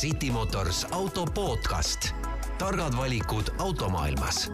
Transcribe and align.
City 0.00 0.30
Motors 0.30 0.86
auto 0.90 1.26
podcast. 1.26 2.14
targad 2.58 2.96
valikud 2.96 3.44
automaailmas. 3.58 4.48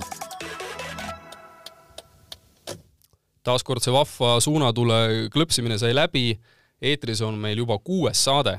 taaskord 3.42 3.78
see 3.84 3.94
vahva 3.94 4.40
suunatule 4.42 4.96
klõpsimine 5.30 5.78
sai 5.78 5.92
läbi. 5.94 6.40
eetris 6.82 7.22
on 7.22 7.38
meil 7.38 7.62
juba 7.62 7.78
kuues 7.78 8.24
saade 8.24 8.56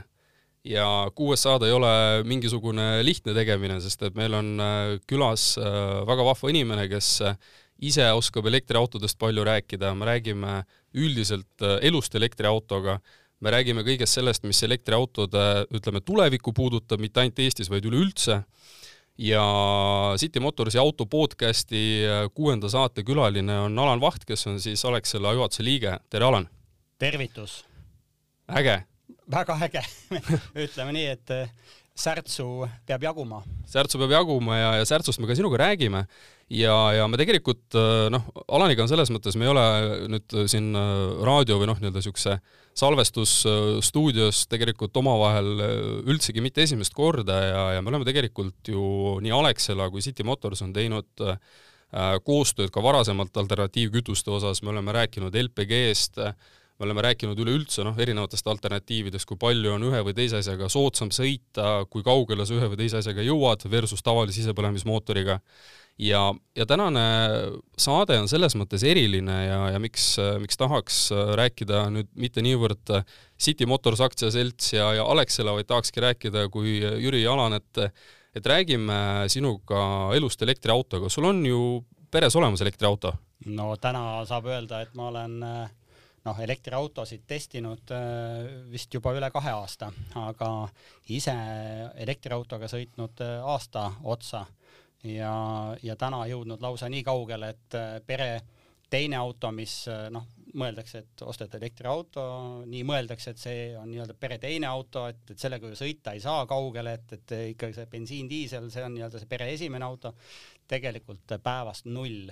ja 0.63 1.11
kuues 1.15 1.43
saade 1.43 1.68
ei 1.68 1.75
ole 1.75 2.23
mingisugune 2.23 3.04
lihtne 3.04 3.35
tegemine, 3.35 3.81
sest 3.83 4.07
et 4.07 4.15
meil 4.15 4.39
on 4.39 4.55
äh, 4.55 4.95
külas 5.11 5.57
äh, 5.59 6.07
väga 6.07 6.23
vahva 6.23 6.55
inimene, 6.55 6.88
kes 6.88 7.13
äh, 7.21 7.35
ise 7.83 8.07
oskab 8.15 8.47
elektriautodest 8.47 9.19
palju 9.19 9.43
rääkida, 9.43 9.91
me 9.91 10.07
räägime 10.07 10.61
üldiselt 10.95 11.67
elust 11.81 12.15
elektriautoga, 12.15 13.01
me 13.43 13.54
räägime 13.54 13.83
kõigest 13.85 14.18
sellest, 14.18 14.46
mis 14.47 14.61
elektriautode, 14.65 15.68
ütleme, 15.77 16.01
tulevikku 16.05 16.54
puudutab, 16.57 17.01
mitte 17.04 17.21
ainult 17.21 17.39
Eestis, 17.43 17.69
vaid 17.69 17.86
üleüldse, 17.86 18.41
ja 19.18 19.43
City 20.18 20.39
Motorsi 20.39 20.77
auto 20.77 21.05
podcasti 21.10 21.79
kuuenda 22.33 22.69
saate 22.69 23.04
külaline 23.05 23.60
on 23.65 23.79
Alan 23.79 24.01
Vaht, 24.01 24.25
kes 24.25 24.47
on 24.50 24.61
siis 24.61 24.83
Alexela 24.86 25.33
juhatuse 25.37 25.65
liige, 25.65 25.97
tere 26.10 26.29
Alan! 26.29 26.50
tervitus! 26.97 27.63
äge! 28.47 28.83
väga 29.32 29.57
äge 29.65 29.83
ütleme 30.65 30.93
nii, 30.96 31.07
et 31.18 31.33
äh, 31.33 31.49
särtsu 31.97 32.67
peab 32.88 33.06
jaguma. 33.08 33.42
särtsu 33.69 34.00
peab 34.02 34.14
jaguma 34.14 34.58
ja, 34.58 34.72
ja 34.80 34.86
särtsust 34.88 35.22
me 35.22 35.30
ka 35.30 35.36
sinuga 35.38 35.59
räägime 35.64 36.05
ja, 36.53 36.75
ja 36.94 37.08
me 37.09 37.17
tegelikult 37.19 37.78
äh, 37.78 38.08
noh, 38.14 38.28
Alaniga 38.47 38.86
on 38.86 38.92
selles 38.92 39.11
mõttes, 39.14 39.38
me 39.38 39.47
ei 39.47 39.52
ole 39.52 39.66
nüüd 40.14 40.38
siin 40.52 40.69
äh, 40.78 40.91
raadio 41.28 41.59
või 41.61 41.69
noh, 41.72 41.80
nii-öelda 41.81 42.03
niisuguse 42.03 42.38
salvestusstuudios 42.78 44.44
tegelikult 44.52 44.97
omavahel 45.02 45.47
üldsegi 46.05 46.44
mitte 46.45 46.61
esimest 46.67 46.94
korda 46.94 47.39
ja, 47.41 47.63
ja 47.77 47.81
me 47.81 47.89
oleme 47.89 48.05
tegelikult 48.05 48.69
ju 48.69 49.17
nii 49.25 49.33
Alexela 49.33 49.89
kui 49.89 50.05
City 50.05 50.25
Motors 50.27 50.61
on 50.66 50.75
teinud 50.75 51.25
äh, 51.25 51.39
koostööd 52.27 52.69
ka 52.73 52.83
varasemalt 52.83 53.38
alternatiivkütuste 53.41 54.31
osas, 54.38 54.61
me 54.61 54.75
oleme 54.75 54.93
rääkinud 54.95 55.36
LPG-st 55.47 56.21
äh,, 56.21 56.38
me 56.78 56.86
oleme 56.86 57.02
rääkinud 57.02 57.39
üleüldse 57.42 57.81
noh, 57.86 57.97
erinevatest 57.97 58.47
alternatiividest, 58.52 59.25
kui 59.25 59.39
palju 59.42 59.73
on 59.73 59.88
ühe 59.89 60.02
või 60.06 60.14
teise 60.17 60.42
asjaga 60.42 60.70
soodsam 60.70 61.09
sõita, 61.14 61.88
kui 61.89 62.06
kaugele 62.06 62.45
sa 62.45 62.53
ühe 62.53 62.70
või 62.70 62.78
teise 62.83 63.00
asjaga 63.02 63.25
jõuad 63.25 63.66
versus 63.72 64.03
tavalise 64.06 64.44
sisepõlemismootoriga. 64.44 65.39
ja, 65.98 66.22
ja 66.55 66.66
tänane 66.70 67.05
saade 67.78 68.20
on 68.22 68.30
selles 68.30 68.53
mõttes 68.55 68.86
eriline 68.86 69.38
ja, 69.48 69.61
ja 69.73 69.80
miks, 69.81 70.20
miks 70.44 70.58
tahaks 70.58 71.00
rääkida 71.11 71.88
nüüd 71.89 72.11
mitte 72.14 72.45
niivõrd 72.45 72.94
City 73.42 73.66
Motors 73.66 74.02
aktsiaselts 74.02 74.73
ja, 74.73 74.92
ja 75.00 75.05
Alexela, 75.09 75.58
vaid 75.58 75.66
tahakski 75.66 76.05
rääkida 76.05 76.45
kui 76.53 76.78
Jüri 76.81 77.25
Alan, 77.25 77.58
et 77.58 77.89
et 78.38 78.45
räägime 78.45 79.25
sinuga 79.33 80.14
elust 80.14 80.42
elektriautoga, 80.45 81.09
sul 81.09 81.25
on 81.25 81.42
ju 81.45 81.81
peres 82.11 82.36
olemas 82.38 82.61
elektriauto? 82.61 83.16
no 83.50 83.72
täna 83.81 84.22
saab 84.30 84.45
öelda, 84.45 84.83
et 84.86 84.94
ma 84.94 85.09
olen 85.09 85.42
äh 85.42 85.67
noh, 86.28 86.39
elektriautosid 86.44 87.23
testinud 87.28 87.94
äh, 87.95 88.47
vist 88.72 88.94
juba 88.94 89.14
üle 89.16 89.30
kahe 89.33 89.53
aasta, 89.56 89.92
aga 90.20 90.52
ise 91.16 91.36
elektriautoga 92.03 92.70
sõitnud 92.72 93.23
äh, 93.25 93.39
aasta 93.56 93.89
otsa. 94.03 94.45
Ja, 95.08 95.31
ja 95.86 95.94
täna 95.95 96.23
jõudnud 96.28 96.64
lausa 96.64 96.89
nii 96.89 97.03
kaugele, 97.05 97.52
et 97.53 97.75
äh, 97.78 98.00
pere 98.05 98.31
teine 98.89 99.20
auto, 99.20 99.52
mis 99.53 99.83
noh, 100.11 100.25
mõeldakse, 100.58 101.03
et 101.03 101.22
ostad 101.28 101.53
elektriauto, 101.58 102.23
nii 102.72 102.86
mõeldakse, 102.88 103.33
et 103.33 103.42
see 103.42 103.66
on 103.78 103.92
nii-öelda 103.92 104.16
pere 104.20 104.39
teine 104.42 104.67
auto, 104.70 105.03
et, 105.11 105.22
et 105.33 105.39
sellega 105.39 105.70
ju 105.70 105.78
sõita 105.78 106.16
ei 106.16 106.23
saa 106.23 106.45
kaugele, 106.50 106.95
et, 106.98 107.14
et 107.20 107.36
ikkagi 107.52 107.75
see 107.75 107.89
bensiin, 107.92 108.31
diisel, 108.31 108.72
see 108.73 108.86
on 108.88 108.95
nii-öelda 108.95 109.22
see 109.22 109.30
pere 109.30 109.52
esimene 109.53 109.86
auto, 109.86 110.16
tegelikult 110.71 111.36
päevast 111.43 111.92
null 111.92 112.32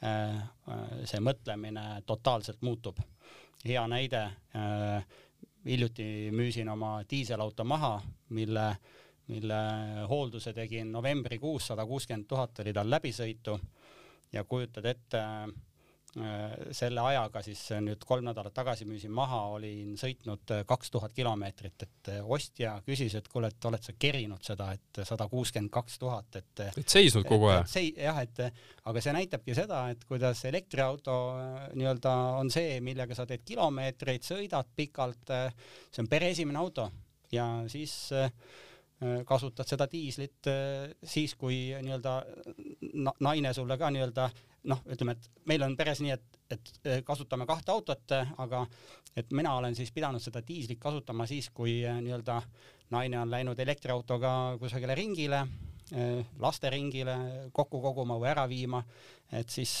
see 0.00 1.20
mõtlemine 1.20 1.82
totaalselt 2.08 2.62
muutub 2.64 2.96
hea 3.64 3.86
näide. 3.88 4.22
Äh,, 4.56 5.04
hiljuti 5.64 6.30
müüsin 6.32 6.68
oma 6.72 7.02
diiselauto 7.10 7.64
maha, 7.64 8.00
mille, 8.28 8.76
mille 9.28 9.58
hoolduse 10.08 10.52
tegin 10.56 10.92
novembrikuus, 10.92 11.66
sada 11.66 11.84
kuuskümmend 11.86 12.28
tuhat 12.28 12.62
oli 12.64 12.72
tal 12.72 12.90
läbisõitu. 12.90 13.58
Ja 14.32 14.44
kujutad 14.44 14.86
ette 14.86 15.18
äh, 15.18 15.48
selle 16.74 17.02
ajaga 17.06 17.42
siis 17.44 17.60
nüüd 17.84 18.02
kolm 18.06 18.24
nädalat 18.26 18.54
tagasi 18.54 18.86
müüsin 18.88 19.12
maha, 19.14 19.40
olin 19.54 19.92
sõitnud 20.00 20.52
äh, 20.56 20.62
kaks 20.68 20.90
tuhat 20.90 21.14
kilomeetrit, 21.14 21.84
et 21.86 22.10
äh, 22.10 22.20
ostja 22.26 22.72
küsis, 22.86 23.14
et 23.14 23.28
kuule, 23.30 23.50
et 23.52 23.68
oled 23.70 23.84
sa 23.86 23.94
kerinud 23.94 24.42
seda, 24.46 24.72
et 24.74 25.02
sada 25.06 25.28
kuuskümmend 25.30 25.70
kaks 25.74 26.00
tuhat, 26.02 26.40
et 26.40 26.64
et 26.66 26.96
seisnud 26.96 27.26
kogu 27.28 27.50
aeg? 27.52 27.68
sei-, 27.70 27.92
jah, 27.94 28.18
et 28.24 28.42
aga 28.90 29.04
see 29.04 29.14
näitabki 29.14 29.54
seda, 29.54 29.84
et 29.94 30.02
kuidas 30.08 30.42
elektriauto 30.50 31.18
nii-öelda 31.78 32.16
on 32.40 32.50
see, 32.50 32.80
millega 32.84 33.14
sa 33.14 33.28
teed 33.30 33.46
kilomeetreid, 33.46 34.26
sõidad 34.26 34.74
pikalt, 34.76 35.30
see 35.90 36.02
on 36.02 36.10
pere 36.10 36.32
esimene 36.34 36.58
auto 36.58 36.88
ja 37.30 37.46
siis 37.70 38.10
kasutad 39.26 39.64
seda 39.64 39.86
diislit 39.88 40.48
siis, 41.02 41.32
kui 41.40 41.70
nii-öelda 41.72 42.14
naine 43.24 43.52
sulle 43.56 43.78
ka 43.80 43.88
nii-öelda 43.94 44.26
noh, 44.68 44.82
ütleme, 44.92 45.14
et 45.16 45.46
meil 45.48 45.64
on 45.64 45.76
peres 45.78 46.02
nii, 46.04 46.12
et, 46.12 46.40
et 46.52 46.90
kasutame 47.06 47.46
kahte 47.48 47.72
autot, 47.72 48.12
aga 48.44 48.66
et 49.16 49.32
mina 49.32 49.54
olen 49.56 49.76
siis 49.78 49.92
pidanud 49.94 50.22
seda 50.22 50.42
diislit 50.46 50.80
kasutama 50.82 51.26
siis, 51.30 51.48
kui 51.54 51.80
nii-öelda 51.80 52.40
naine 52.92 53.20
on 53.22 53.32
läinud 53.32 53.58
elektriautoga 53.64 54.34
kusagile 54.60 54.96
ringile, 54.98 55.44
lasteringile 56.38 57.16
kokku 57.52 57.80
koguma 57.82 58.18
või 58.20 58.28
ära 58.30 58.44
viima, 58.50 58.82
et 59.34 59.50
siis, 59.50 59.72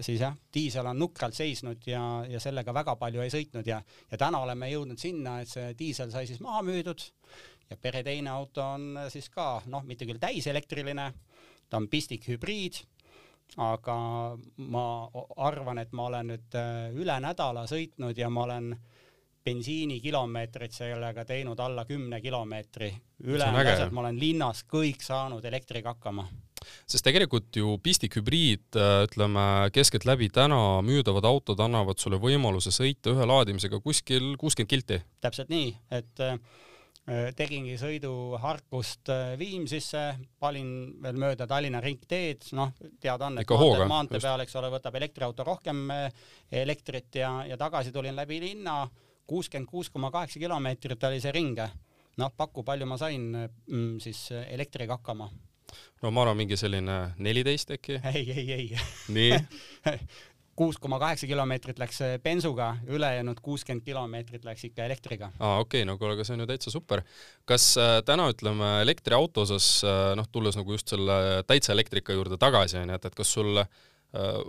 siis 0.00 0.20
jah, 0.20 0.36
diisel 0.54 0.86
on 0.88 0.98
nukralt 1.00 1.36
seisnud 1.36 1.84
ja, 1.88 2.00
ja 2.28 2.40
sellega 2.40 2.72
väga 2.76 2.96
palju 3.00 3.24
ei 3.24 3.32
sõitnud 3.32 3.68
ja, 3.68 3.82
ja 4.10 4.20
täna 4.20 4.40
oleme 4.44 4.70
jõudnud 4.70 5.00
sinna, 5.00 5.40
et 5.42 5.52
see 5.52 5.74
diisel 5.76 6.12
sai 6.14 6.28
siis 6.28 6.40
maha 6.44 6.62
müüdud 6.64 7.04
ja 7.70 7.76
pere 7.76 8.02
teine 8.06 8.30
auto 8.30 8.62
on 8.62 8.98
siis 9.12 9.28
ka 9.30 9.62
noh, 9.66 9.82
mitte 9.86 10.06
küll 10.06 10.20
täiselektriline, 10.22 11.12
ta 11.68 11.80
on 11.80 11.88
pistikhübriid 11.90 12.82
aga 13.62 13.96
ma 14.66 14.84
arvan, 15.46 15.80
et 15.80 15.92
ma 15.96 16.08
olen 16.10 16.32
nüüd 16.32 16.56
äh, 16.58 16.88
üle 16.98 17.16
nädala 17.22 17.64
sõitnud 17.70 18.18
ja 18.18 18.28
ma 18.32 18.44
olen 18.46 18.72
bensiinikilomeetrit 19.46 20.74
sellega 20.74 21.24
teinud 21.24 21.60
alla 21.62 21.84
kümne 21.86 22.20
kilomeetri. 22.20 22.90
ülejäänud 23.24 23.70
asjad 23.72 23.94
ma 23.94 24.02
olen 24.02 24.18
linnas 24.18 24.64
kõik 24.66 25.04
saanud 25.06 25.44
elektriga 25.44 25.94
hakkama 25.94 26.26
sest 26.82 27.04
tegelikult 27.06 27.54
ju 27.56 27.76
pistikhübriid, 27.78 28.66
äh, 28.74 29.04
ütleme 29.06 29.70
keskeltläbi 29.72 30.28
täna 30.34 30.82
müüdavad 30.82 31.24
autod 31.24 31.60
annavad 31.62 32.02
sulle 32.02 32.18
võimaluse 32.18 32.74
sõita 32.74 33.14
ühe 33.14 33.26
laadimisega 33.30 33.80
kuskil 33.80 34.34
kuuskümmend 34.36 34.74
kilti. 34.74 35.02
täpselt 35.22 35.52
nii, 35.52 35.70
et 35.94 36.20
äh, 36.20 36.34
Äh, 36.34 36.75
tegingi 37.38 37.76
sõidu 37.78 38.10
Harkust 38.42 39.10
äh, 39.14 39.36
Viimsisse, 39.38 40.02
palin 40.42 40.70
veel 41.02 41.18
mööda 41.22 41.46
Tallinna 41.46 41.78
ringteed, 41.82 42.48
noh, 42.58 42.72
teada 43.00 43.28
on, 43.28 43.38
et 43.38 43.52
maantee, 43.52 43.88
maantee 43.90 44.22
peal, 44.22 44.42
eks 44.42 44.56
ole, 44.58 44.72
võtab 44.74 44.98
elektriauto 44.98 45.46
rohkem 45.46 45.84
äh, 45.94 46.24
elektrit 46.50 47.20
ja, 47.22 47.30
ja 47.46 47.58
tagasi 47.60 47.94
tulin 47.94 48.16
läbi 48.18 48.40
linna, 48.42 48.80
kuuskümmend 49.26 49.70
kuus 49.70 49.90
koma 49.90 50.10
kaheksa 50.14 50.42
kilomeetrit 50.42 51.06
oli 51.06 51.22
see 51.22 51.34
ring. 51.34 51.62
noh, 52.16 52.32
paku, 52.36 52.64
palju 52.64 52.86
ma 52.88 52.98
sain 52.98 53.28
mm, 53.36 53.98
siis 54.02 54.30
elektriga 54.48 54.96
hakkama 54.98 55.28
no 56.02 56.10
ma 56.10 56.22
arvan, 56.22 56.38
mingi 56.38 56.56
selline 56.58 57.12
neliteist 57.18 57.70
äkki. 57.76 58.00
ei, 58.14 58.30
ei, 58.32 58.52
ei. 58.52 58.68
nii 59.14 59.38
kuus 60.56 60.78
koma 60.80 60.98
kaheksa 61.02 61.28
kilomeetrit 61.28 61.80
läks 61.80 62.00
äh, 62.04 62.14
bensuga, 62.22 62.72
ülejäänud 62.88 63.40
kuuskümmend 63.44 63.84
kilomeetrit 63.84 64.44
läks 64.44 64.64
ikka 64.68 64.84
elektriga. 64.84 65.30
aa, 65.38 65.58
okei 65.60 65.82
okay,, 65.82 65.88
no 65.88 65.98
kuule, 65.98 66.16
aga 66.16 66.24
see 66.26 66.36
on 66.36 66.44
ju 66.44 66.48
täitsa 66.50 66.72
super. 66.72 67.02
kas 67.44 67.68
äh, 67.80 67.98
täna 68.06 68.28
ütleme 68.32 68.76
elektriauto 68.84 69.44
osas 69.46 69.68
äh, 69.84 70.14
noh, 70.18 70.28
tulles 70.32 70.56
nagu 70.58 70.72
just 70.76 70.94
selle 70.94 71.42
täitsa 71.46 71.74
elektrika 71.76 72.16
juurde 72.16 72.40
tagasi 72.40 72.80
onju, 72.82 72.96
et, 72.96 73.10
et 73.10 73.18
kas 73.18 73.32
sul 73.38 73.60
äh, 73.60 73.68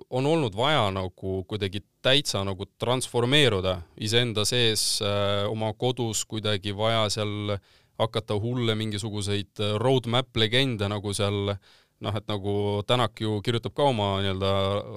on 0.10 0.26
olnud 0.26 0.56
vaja 0.56 0.88
nagu 0.96 1.42
kuidagi 1.48 1.84
täitsa 2.06 2.44
nagu 2.48 2.70
transformeeruda 2.80 3.82
iseenda 4.00 4.46
sees 4.48 5.02
äh, 5.02 5.44
oma 5.52 5.74
kodus 5.74 6.24
kuidagi 6.26 6.76
vaja 6.78 7.10
seal 7.14 7.58
hakata 7.98 8.36
hulle 8.38 8.76
mingisuguseid 8.78 9.60
roadmap 9.82 10.36
legende 10.38 10.88
nagu 10.92 11.14
seal 11.18 11.56
äh, 11.56 11.60
noh, 12.06 12.16
et 12.18 12.28
nagu 12.30 12.54
Tänak 12.88 13.22
ju 13.22 13.40
kirjutab 13.46 13.74
ka 13.78 13.90
oma 13.92 14.10
nii-öelda 14.22 14.52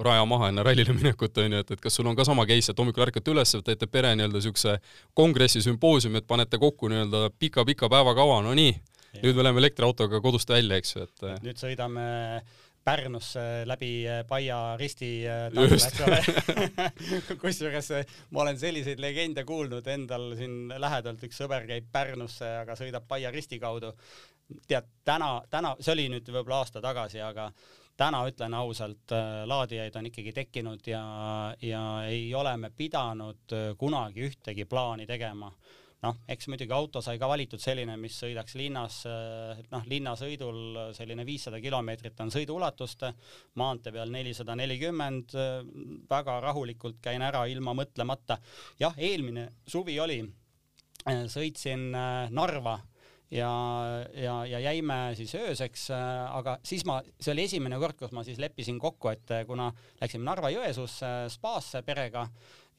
raja 0.05 0.25
maha 0.29 0.51
enne 0.51 0.65
rallile 0.65 0.95
minekut, 0.99 1.37
on 1.41 1.57
ju, 1.57 1.63
et, 1.63 1.75
et 1.75 1.83
kas 1.83 1.97
sul 1.97 2.09
on 2.09 2.17
ka 2.17 2.25
sama 2.27 2.45
case, 2.49 2.71
et 2.71 2.81
hommikul 2.83 3.07
ärkate 3.07 3.33
üles, 3.33 3.55
teete 3.65 3.89
pere 3.91 4.13
nii-öelda 4.15 4.39
niisuguse 4.39 4.77
kongressi 5.17 5.63
sümpoosiumi, 5.65 6.21
et 6.21 6.29
panete 6.29 6.61
kokku 6.61 6.91
nii-öelda 6.91 7.29
pika-pika 7.41 7.89
päevakava, 7.91 8.41
no 8.45 8.55
nii, 8.57 8.73
nüüd 9.21 9.37
me 9.37 9.47
läheme 9.47 9.63
elektriautoga 9.65 10.21
kodust 10.23 10.51
välja, 10.53 10.81
eks 10.81 10.95
ju, 10.95 11.07
et 11.07 11.47
nüüd 11.47 11.61
sõidame 11.61 12.09
Pärnusse 12.83 13.41
läbi 13.69 14.07
Paia 14.27 14.75
risti 14.77 15.21
ole. 16.01 16.17
Kusjuures 17.41 17.91
äh, 17.93 18.15
ma 18.33 18.41
olen 18.41 18.57
selliseid 18.57 19.01
legende 19.03 19.43
kuulnud, 19.45 19.85
endal 19.85 20.31
siin 20.39 20.73
lähedalt 20.81 21.21
üks 21.27 21.37
sõber 21.43 21.67
käib 21.69 21.91
Pärnusse, 21.93 22.49
aga 22.63 22.73
sõidab 22.79 23.05
Paia 23.09 23.29
risti 23.33 23.61
kaudu. 23.61 23.93
Tead, 24.67 24.89
täna, 25.05 25.41
täna, 25.49 25.75
see 25.79 25.93
oli 25.95 26.07
nüüd 26.13 26.27
võib-olla 26.29 26.61
aasta 26.61 26.81
tagasi, 26.83 27.21
aga 27.21 27.51
täna 27.97 28.23
ütlen 28.29 28.53
ausalt, 28.57 29.13
laadijaid 29.45 29.95
on 29.99 30.07
ikkagi 30.09 30.33
tekkinud 30.33 30.87
ja, 30.89 31.03
ja 31.61 31.83
ei 32.07 32.33
ole 32.35 32.55
me 32.57 32.71
pidanud 32.75 33.55
kunagi 33.77 34.25
ühtegi 34.29 34.65
plaani 34.65 35.05
tegema 35.09 35.51
noh, 36.01 36.17
eks 36.29 36.49
muidugi 36.49 36.73
auto 36.73 37.01
sai 37.03 37.19
ka 37.21 37.29
valitud 37.29 37.61
selline, 37.61 37.95
mis 38.01 38.15
sõidaks 38.23 38.55
linnas, 38.57 39.01
noh, 39.71 39.87
linnasõidul 39.89 40.93
selline 40.97 41.25
viissada 41.27 41.61
kilomeetrit 41.61 42.19
on 42.23 42.33
sõiduulatust, 42.33 43.05
maantee 43.61 43.93
peal 43.95 44.13
nelisada 44.13 44.55
nelikümmend, 44.57 45.35
väga 46.09 46.39
rahulikult 46.47 47.01
käin 47.03 47.21
ära 47.25 47.45
ilma 47.51 47.75
mõtlemata. 47.77 48.39
jah, 48.81 48.97
eelmine 48.97 49.51
suvi 49.67 49.99
oli, 50.01 50.21
sõitsin 51.29 51.91
Narva 52.33 52.79
ja, 53.31 53.51
ja, 54.13 54.35
ja 54.45 54.59
jäime 54.59 54.99
siis 55.15 55.33
ööseks, 55.39 55.87
aga 55.91 56.57
siis 56.67 56.83
ma, 56.87 56.99
see 57.19 57.33
oli 57.33 57.47
esimene 57.47 57.79
kord, 57.81 57.97
kus 57.99 58.11
ma 58.15 58.25
siis 58.27 58.41
leppisin 58.41 58.79
kokku, 58.79 59.11
et 59.13 59.35
kuna 59.47 59.71
läksime 60.01 60.27
Narva-Jõesuusse 60.27 61.11
spaasse 61.31 61.83
perega 61.87 62.25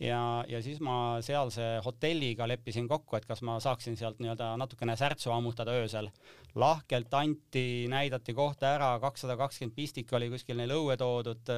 ja, 0.02 0.20
ja 0.48 0.60
siis 0.62 0.80
ma 0.84 1.18
sealse 1.24 1.64
hotelliga 1.84 2.46
leppisin 2.48 2.88
kokku, 2.90 3.16
et 3.16 3.26
kas 3.28 3.42
ma 3.46 3.58
saaksin 3.62 3.96
sealt 3.98 4.20
nii-öelda 4.22 4.52
natukene 4.60 4.96
särtsu 4.98 5.32
ammutada 5.34 5.74
öösel. 5.80 6.10
lahkelt 6.54 7.14
anti, 7.14 7.86
näidati 7.88 8.34
kohta 8.34 8.74
ära, 8.74 8.98
kakssada 9.00 9.36
kakskümmend 9.40 9.76
pistik 9.76 10.12
oli 10.12 10.28
kuskil 10.30 10.58
neil 10.60 10.74
õue 10.76 10.96
toodud, 11.00 11.52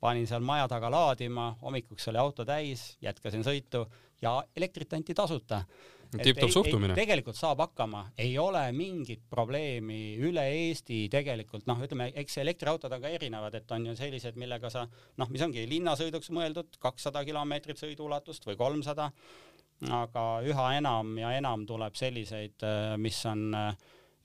panin 0.00 0.26
seal 0.26 0.40
maja 0.40 0.68
taga 0.68 0.90
laadima, 0.90 1.52
hommikuks 1.62 2.08
oli 2.08 2.18
auto 2.18 2.44
täis, 2.44 2.96
jätkasin 3.02 3.44
sõitu 3.44 3.84
ja 4.22 4.38
elektrit 4.56 4.92
anti 4.94 5.14
tasuta 5.14 5.64
tipp-topp 6.20 6.52
suhtumine. 6.52 6.96
tegelikult 6.96 7.38
saab 7.38 7.62
hakkama, 7.64 8.02
ei 8.20 8.34
ole 8.40 8.64
mingit 8.76 9.22
probleemi 9.30 10.16
üle 10.20 10.44
Eesti 10.56 11.06
tegelikult. 11.12 11.64
Noh, 11.70 11.80
ütleme, 11.84 12.10
eks 12.22 12.38
elektriautod 12.42 12.92
on 12.92 13.04
ka 13.04 13.12
erinevad, 13.12 13.56
et 13.58 13.72
on 13.72 13.86
ju 13.90 13.96
sellised, 13.98 14.36
millega 14.40 14.70
sa 14.72 14.84
noh, 14.86 15.32
mis 15.32 15.44
ongi 15.44 15.64
linnasõiduks 15.70 16.32
mõeldud, 16.34 16.76
kakssada 16.82 17.24
kilomeetrit 17.28 17.80
sõiduulatust 17.80 18.46
või 18.48 18.58
kolmsada, 18.60 19.08
aga 19.92 20.26
üha 20.46 20.68
enam 20.78 21.16
ja 21.18 21.32
enam 21.38 21.66
tuleb 21.66 21.96
selliseid, 21.98 22.62
mis 23.02 23.22
on 23.30 23.48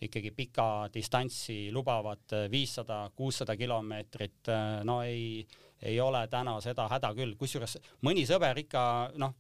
ikkagi 0.02 0.30
pika 0.36 0.68
distantsi 0.94 1.72
lubavad 1.74 2.36
viissada, 2.52 3.08
kuussada 3.18 3.56
kilomeetrit, 3.58 4.52
no 4.86 5.00
ei 5.02 5.48
ei 5.82 6.00
ole 6.02 6.24
täna 6.28 6.56
seda 6.64 6.88
häda 6.90 7.12
küll, 7.18 7.36
kusjuures 7.38 7.78
mõni 8.06 8.24
sõber 8.30 8.58
ikka 8.64 8.84
noh, 9.22 9.36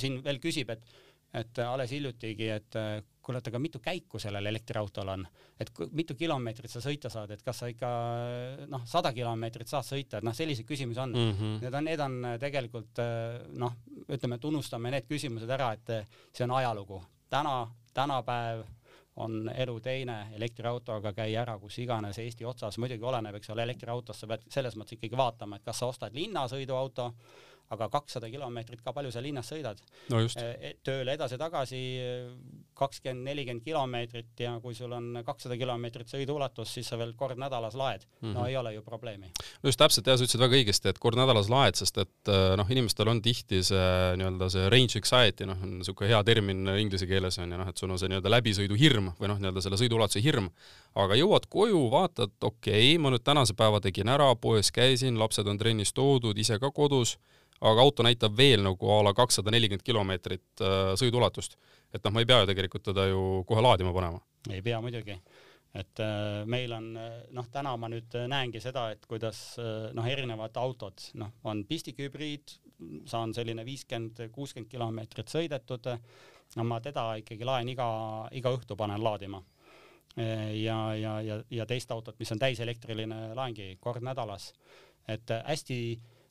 siin 0.00 0.20
veel 0.24 0.40
küsib, 0.40 0.72
et 0.72 0.86
et 1.34 1.58
alles 1.64 1.92
hiljutigi, 1.94 2.48
et 2.52 2.76
kuule, 3.22 3.38
et 3.38 3.48
aga 3.48 3.60
mitu 3.62 3.80
käiku 3.82 4.18
sellel 4.20 4.50
elektriautol 4.50 5.08
on, 5.14 5.24
et 5.60 5.70
mitu 5.96 6.16
kilomeetrit 6.18 6.70
sa 6.72 6.82
sõita 6.84 7.10
saad, 7.12 7.30
et 7.32 7.42
kas 7.46 7.62
sa 7.62 7.70
ikka 7.70 7.92
noh, 8.72 8.84
sada 8.88 9.14
kilomeetrit 9.16 9.70
saad 9.70 9.86
sõita, 9.86 10.18
et 10.18 10.26
noh, 10.26 10.36
selliseid 10.36 10.68
küsimusi 10.68 11.00
on 11.00 11.14
mm. 11.14 11.32
-hmm. 11.32 11.56
Need 11.62 11.74
on, 11.74 11.84
need 11.84 12.04
on 12.04 12.20
tegelikult 12.42 13.02
noh, 13.62 13.78
ütleme, 14.08 14.38
tunnustame 14.38 14.90
need 14.90 15.08
küsimused 15.08 15.50
ära, 15.50 15.72
et 15.72 15.96
see 16.32 16.44
on 16.44 16.56
ajalugu. 16.58 17.02
täna, 17.30 17.70
tänapäev 17.94 18.64
on 19.16 19.50
elu 19.54 19.80
teine, 19.80 20.26
elektriautoga 20.32 21.12
käi 21.12 21.34
ära 21.36 21.58
kus 21.60 21.78
iganes 21.78 22.18
Eesti 22.18 22.44
otsas, 22.48 22.78
muidugi 22.80 23.04
oleneb, 23.04 23.36
eks 23.36 23.50
ole, 23.52 23.62
elektriautost 23.62 24.24
sa 24.24 24.26
pead 24.26 24.46
selles 24.48 24.76
mõttes 24.76 24.96
ikkagi 24.96 25.16
vaatama, 25.16 25.56
et 25.56 25.64
kas 25.64 25.82
sa 25.82 25.86
ostad 25.92 26.14
linnasõiduauto 26.16 27.10
aga 27.72 27.88
kakssada 27.92 28.30
kilomeetrit 28.32 28.82
ka 28.84 28.92
palju 28.92 29.12
sa 29.12 29.22
linnas 29.24 29.48
sõidad 29.52 29.80
no. 30.12 30.20
E, 30.20 30.74
tööle 30.84 31.16
edasi-tagasi 31.16 31.82
kakskümmend, 32.78 33.24
nelikümmend 33.26 33.64
kilomeetrit 33.64 34.42
ja 34.44 34.54
kui 34.62 34.74
sul 34.76 34.92
on 34.96 35.20
kakssada 35.26 35.56
kilomeetrit 35.60 36.10
sõiduulatus, 36.10 36.72
siis 36.76 36.88
sa 36.88 36.98
veel 37.00 37.14
kord 37.18 37.40
nädalas 37.40 37.76
laed 37.78 38.04
mm. 38.04 38.28
-hmm. 38.28 38.34
no 38.36 38.46
ei 38.46 38.56
ole 38.56 38.74
ju 38.74 38.82
probleemi. 38.82 39.30
no 39.62 39.68
just 39.68 39.78
täpselt, 39.78 40.06
jah, 40.06 40.18
sa 40.18 40.24
ütlesid 40.24 40.42
väga 40.42 40.58
õigesti, 40.60 40.88
et 40.88 40.98
kord 40.98 41.18
nädalas 41.20 41.50
laed, 41.52 41.78
sest 41.78 41.98
et 41.98 42.32
äh, 42.32 42.56
noh, 42.56 42.70
inimestel 42.70 43.08
on 43.08 43.22
tihti 43.22 43.62
see 43.62 44.16
nii-öelda 44.20 44.50
see 44.50 44.68
range 44.72 45.00
anxiety, 45.00 45.46
noh, 45.46 45.58
on 45.62 45.78
niisugune 45.80 46.10
hea 46.10 46.22
termin 46.24 46.68
inglise 46.78 47.06
keeles 47.06 47.38
on 47.38 47.52
ju 47.52 47.58
noh, 47.58 47.68
et 47.68 47.78
sul 47.78 47.90
on 47.90 47.98
see 47.98 48.08
nii-öelda 48.12 48.32
läbisõiduhirm 48.36 49.12
või 49.20 49.32
noh, 49.32 49.38
nii-öelda 49.42 49.64
selle 49.64 49.80
sõiduulatuse 49.80 50.22
hirm, 50.24 50.50
aga 50.94 51.18
jõuad 51.18 51.48
koju, 51.48 51.84
vaatad, 51.90 52.34
okei 52.40 52.94
okay,, 52.94 52.98
ma 52.98 53.12
nüüd 53.14 53.24
tänase 53.24 53.54
päeva 53.54 53.80
tegin 53.80 54.08
ära, 54.08 54.32
poes 54.34 54.72
käisin, 54.72 55.18
lapsed 55.20 55.46
on 55.46 55.58
trennis 55.58 55.92
toodud, 55.92 56.38
ise 56.38 56.58
ka 56.58 56.70
kodus 56.70 57.18
aga 57.62 57.84
auto 57.84 58.04
näitab 58.06 58.34
veel 58.36 58.64
nagu 58.64 58.90
a 58.90 58.98
la 59.06 59.14
kakssada 59.16 59.52
nelikümmend 59.54 59.86
kilomeetrit 59.86 60.64
äh, 60.64 60.92
sõiduulatust. 60.98 61.56
et 61.92 62.02
noh, 62.04 62.12
ma 62.14 62.22
ei 62.22 62.28
pea 62.28 62.42
ju 62.42 62.50
tegelikult 62.50 62.84
teda 62.90 63.06
ju 63.10 63.44
kohe 63.48 63.62
laadima 63.62 63.92
panema. 63.94 64.20
ei 64.50 64.62
pea 64.62 64.80
muidugi, 64.80 65.16
et 65.74 66.02
äh, 66.02 66.42
meil 66.46 66.72
on 66.72 66.90
noh, 66.96 67.48
täna 67.52 67.76
ma 67.76 67.90
nüüd 67.92 68.18
näengi 68.28 68.60
seda, 68.60 68.90
et 68.92 69.06
kuidas 69.06 69.44
noh, 69.94 70.06
erinevad 70.06 70.56
autod, 70.60 71.08
noh, 71.20 71.32
on 71.44 71.64
pistikhübriid, 71.68 72.58
saan 73.06 73.34
selline 73.34 73.64
viiskümmend, 73.64 74.26
kuuskümmend 74.34 74.70
kilomeetrit 74.70 75.30
sõidetud, 75.30 75.90
no 76.56 76.64
ma 76.66 76.80
teda 76.82 77.12
ikkagi 77.22 77.46
laen 77.46 77.68
iga, 77.72 77.88
iga 78.34 78.52
õhtu 78.52 78.76
panen 78.76 79.02
laadima 79.02 79.42
ja, 80.16 80.94
ja, 80.94 81.20
ja, 81.20 81.42
ja 81.50 81.66
teist 81.66 81.90
autot, 81.90 82.18
mis 82.18 82.32
on 82.32 82.40
täiselektriline, 82.40 83.32
laengi 83.34 83.76
kord 83.80 84.02
nädalas. 84.04 84.52
et 85.08 85.30
hästi 85.44 85.78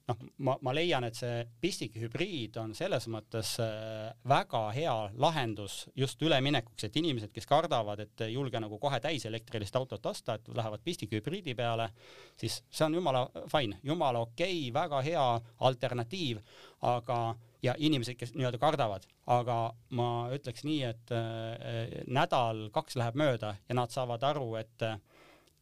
noh, 0.10 0.24
ma, 0.46 0.56
ma 0.62 0.74
leian, 0.76 1.06
et 1.08 1.18
see 1.18 1.44
pistikhübriid 1.62 2.58
on 2.62 2.74
selles 2.78 3.08
mõttes 3.12 3.54
äh, 3.64 4.10
väga 4.28 4.64
hea 4.76 4.96
lahendus 5.22 5.84
just 5.98 6.22
üleminekuks, 6.24 6.88
et 6.88 6.98
inimesed, 7.02 7.34
kes 7.36 7.48
kardavad, 7.50 8.04
et 8.06 8.26
ei 8.28 8.36
julge 8.36 8.62
nagu 8.64 8.80
kohe 8.82 9.00
täiselektrilist 9.04 9.78
autot 9.80 10.06
osta, 10.12 10.38
et 10.38 10.50
lähevad 10.56 10.84
pistikhübriidi 10.86 11.56
peale, 11.58 11.92
siis 12.40 12.62
see 12.70 12.88
on 12.88 12.98
jumala 13.00 13.28
fine, 13.52 13.80
jumala 13.84 14.26
okei 14.28 14.68
okay,, 14.68 14.74
väga 14.82 15.02
hea 15.06 15.30
alternatiiv, 15.70 16.42
aga 16.90 17.22
ja 17.62 17.76
inimesed, 17.78 18.18
kes 18.18 18.34
nii-öelda 18.34 18.58
kardavad, 18.62 19.06
aga 19.30 19.58
ma 19.98 20.10
ütleks 20.34 20.66
nii, 20.66 20.82
et 20.88 21.14
äh, 21.14 22.00
nädal-kaks 22.10 22.98
läheb 22.98 23.20
mööda 23.22 23.56
ja 23.68 23.78
nad 23.78 23.94
saavad 23.94 24.24
aru, 24.32 24.56
et 24.58 24.86
äh, 24.86 24.98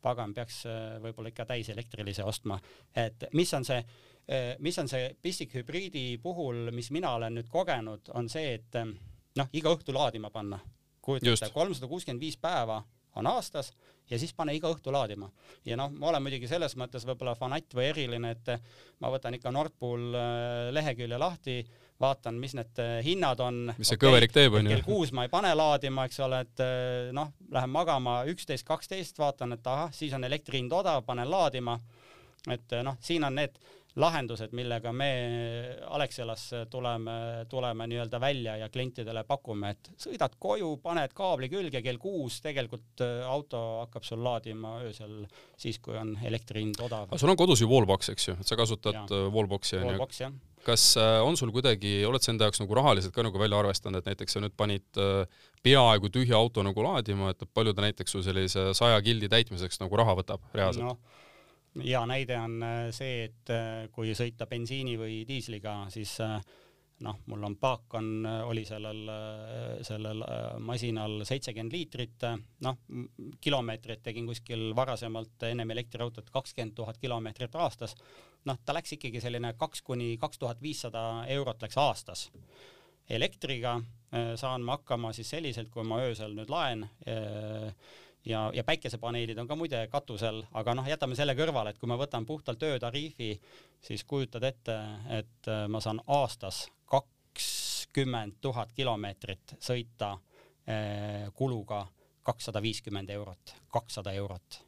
pagan, 0.01 0.33
peaks 0.33 0.63
äh, 0.69 0.95
võib-olla 1.03 1.33
ikka 1.33 1.45
täiselektrilise 1.49 2.23
ostma, 2.23 2.59
et 2.95 3.27
mis 3.35 3.51
on 3.53 3.67
see 3.67 3.81
mis 4.59 4.77
on 4.77 4.89
see 4.89 5.07
pistikhübriidi 5.21 6.19
puhul, 6.21 6.69
mis 6.75 6.91
mina 6.93 7.15
olen 7.17 7.39
nüüd 7.39 7.47
kogenud, 7.49 8.11
on 8.13 8.29
see, 8.29 8.53
et 8.59 8.77
ähm, 8.77 8.93
noh, 9.39 9.49
iga 9.53 9.73
õhtu 9.73 9.95
laadima 9.95 10.29
panna. 10.33 10.59
kujutate, 11.01 11.49
kolmsada 11.53 11.87
kuuskümmend 11.89 12.21
viis 12.21 12.37
päeva 12.37 12.83
on 13.15 13.27
aastas 13.27 13.71
ja 14.09 14.19
siis 14.19 14.33
pane 14.37 14.53
iga 14.53 14.69
õhtu 14.69 14.91
laadima. 14.93 15.29
ja 15.65 15.77
noh, 15.77 15.91
ma 15.91 16.09
olen 16.11 16.23
muidugi 16.23 16.47
selles 16.47 16.75
mõttes 16.77 17.05
võib-olla 17.07 17.35
fanatt 17.35 17.73
või 17.75 17.89
eriline, 17.89 18.31
et 18.31 18.51
ma 18.99 19.09
võtan 19.09 19.33
ikka 19.37 19.51
Nord 19.51 19.73
Pool 19.79 20.13
äh, 20.13 20.69
lehekülje 20.75 21.17
lahti, 21.17 21.57
vaatan, 21.99 22.37
mis 22.39 22.53
need 22.57 22.81
äh, 22.83 22.99
hinnad 23.05 23.41
on. 23.43 23.73
mis 23.77 23.89
see 23.89 23.97
okay, 23.97 24.07
kõverik 24.07 24.35
teeb, 24.35 24.59
onju. 24.59 24.73
kell 24.75 24.85
kuus 24.85 25.13
ma 25.15 25.25
ei 25.25 25.33
pane 25.33 25.53
laadima, 25.55 26.05
eks 26.09 26.21
ole, 26.25 26.43
et 26.45 26.63
noh, 27.15 27.33
lähen 27.51 27.73
magama 27.73 28.21
üksteist, 28.29 28.67
kaksteist, 28.67 29.17
vaatan, 29.19 29.57
et 29.57 29.67
ahah, 29.67 29.93
siis 29.95 30.13
on 30.13 30.25
elektri 30.29 30.61
hind 30.61 30.73
odav, 30.73 31.03
panen 31.05 31.29
laadima. 31.29 31.79
et 32.49 32.77
noh, 32.83 32.97
siin 33.03 33.23
on 33.23 33.35
need 33.35 33.57
lahendused, 33.97 34.53
millega 34.53 34.91
me 34.93 35.09
Alexialas 35.87 36.43
tuleme, 36.69 37.45
tuleme 37.49 37.87
nii-öelda 37.89 38.19
välja 38.21 38.55
ja 38.57 38.69
klientidele 38.69 39.23
pakume, 39.27 39.73
et 39.73 39.89
sõidad 39.97 40.35
koju, 40.39 40.75
paned 40.83 41.13
kaabli 41.17 41.49
külge 41.49 41.81
kell 41.85 41.97
kuus, 42.01 42.39
tegelikult 42.45 43.03
äh, 43.05 43.23
auto 43.27 43.61
hakkab 43.81 44.05
sul 44.05 44.21
laadima 44.23 44.77
öösel 44.85 45.23
siis, 45.57 45.79
kui 45.81 45.97
on 45.97 46.15
elektri 46.23 46.63
hind 46.63 46.79
odav. 46.85 47.15
sul 47.17 47.33
on 47.33 47.39
kodus 47.39 47.63
ju 47.63 47.69
wallbox, 47.71 48.13
eks 48.13 48.29
ju, 48.29 48.37
et 48.39 48.47
sa 48.47 48.59
kasutad. 48.59 49.01
Äh, 49.09 49.27
wallbox'i 49.33 49.81
on 49.81 49.97
ju? 49.97 50.31
kas 50.63 50.91
äh, 50.99 51.17
on 51.25 51.37
sul 51.39 51.53
kuidagi, 51.55 52.03
oled 52.05 52.21
sa 52.21 52.33
enda 52.33 52.45
jaoks 52.49 52.61
nagu 52.61 52.75
rahaliselt 52.77 53.15
ka 53.15 53.23
nagu 53.25 53.41
välja 53.41 53.61
arvestanud, 53.63 54.03
et 54.03 54.11
näiteks 54.11 54.35
sa 54.35 54.43
nüüd 54.43 54.53
panid 54.59 55.01
peaaegu 55.65 56.11
tühja 56.13 56.37
auto 56.37 56.63
nagu 56.63 56.83
laadima, 56.83 57.31
et 57.33 57.47
palju 57.55 57.73
ta 57.73 57.87
näiteks 57.87 58.13
su 58.15 58.21
sellise 58.23 58.69
saja 58.77 58.99
gildi 59.01 59.31
täitmiseks 59.31 59.81
nagu 59.81 59.97
raha 59.97 60.19
võtab 60.19 60.45
reaalselt 60.53 60.91
no.? 60.91 60.99
Hea 61.77 62.01
näide 62.09 62.37
on 62.39 62.63
äh, 62.63 62.79
see, 62.95 63.27
et 63.29 63.51
äh, 63.53 63.85
kui 63.93 64.13
sõita 64.17 64.47
bensiini 64.49 64.95
või 64.99 65.21
diisliga, 65.27 65.83
siis 65.93 66.15
äh, 66.25 66.39
noh, 67.05 67.19
mul 67.31 67.45
on 67.47 67.55
paak 67.59 67.93
on, 67.95 68.25
oli 68.49 68.65
sellel, 68.67 69.05
sellel 69.87 70.23
masinal 70.59 71.21
seitsekümmend 71.23 71.71
liitrit, 71.71 72.25
noh, 72.65 72.81
kilomeetrit 73.39 74.01
tegin 74.03 74.27
kuskil 74.27 74.73
varasemalt 74.75 75.45
ennem 75.47 75.71
elektriautot 75.71 76.27
kakskümmend 76.33 76.75
tuhat 76.75 76.99
kilomeetrit 76.99 77.55
aastas. 77.55 77.95
noh, 78.45 78.59
ta 78.65 78.75
läks 78.75 78.97
ikkagi 78.97 79.21
selline 79.23 79.53
kaks 79.55 79.81
kuni 79.81 80.17
kaks 80.19 80.43
tuhat 80.43 80.59
viissada 80.61 81.23
eurot 81.37 81.63
läks 81.63 81.77
aastas. 81.77 82.31
elektriga 83.09 83.79
saan 84.35 84.61
ma 84.67 84.75
hakkama 84.75 85.13
siis 85.13 85.29
selliselt, 85.29 85.69
kui 85.71 85.87
ma 85.87 86.01
öösel 86.03 86.35
nüüd 86.35 86.51
laen 86.51 86.83
ja, 88.25 88.51
ja 88.53 88.63
päikesepaneelid 88.63 89.37
on 89.37 89.47
ka 89.47 89.55
muide 89.55 89.85
katusel, 89.91 90.43
aga 90.51 90.75
noh, 90.75 90.87
jätame 90.87 91.15
selle 91.15 91.35
kõrvale, 91.37 91.73
et 91.73 91.79
kui 91.79 91.89
ma 91.89 91.97
võtan 91.99 92.25
puhtalt 92.25 92.63
öötariifi, 92.63 93.33
siis 93.81 94.03
kujutad 94.03 94.43
ette, 94.43 94.77
et 95.19 95.51
äh, 95.51 95.67
ma 95.71 95.81
saan 95.83 96.01
aastas 96.07 96.65
kakskümmend 96.91 98.39
tuhat 98.41 98.73
kilomeetrit 98.75 99.55
sõita 99.63 100.15
eh, 100.67 101.29
kuluga 101.33 101.85
kakssada 102.25 102.61
viiskümmend 102.61 103.09
eurot, 103.09 103.55
kakssada 103.73 104.13
eurot. 104.13 104.59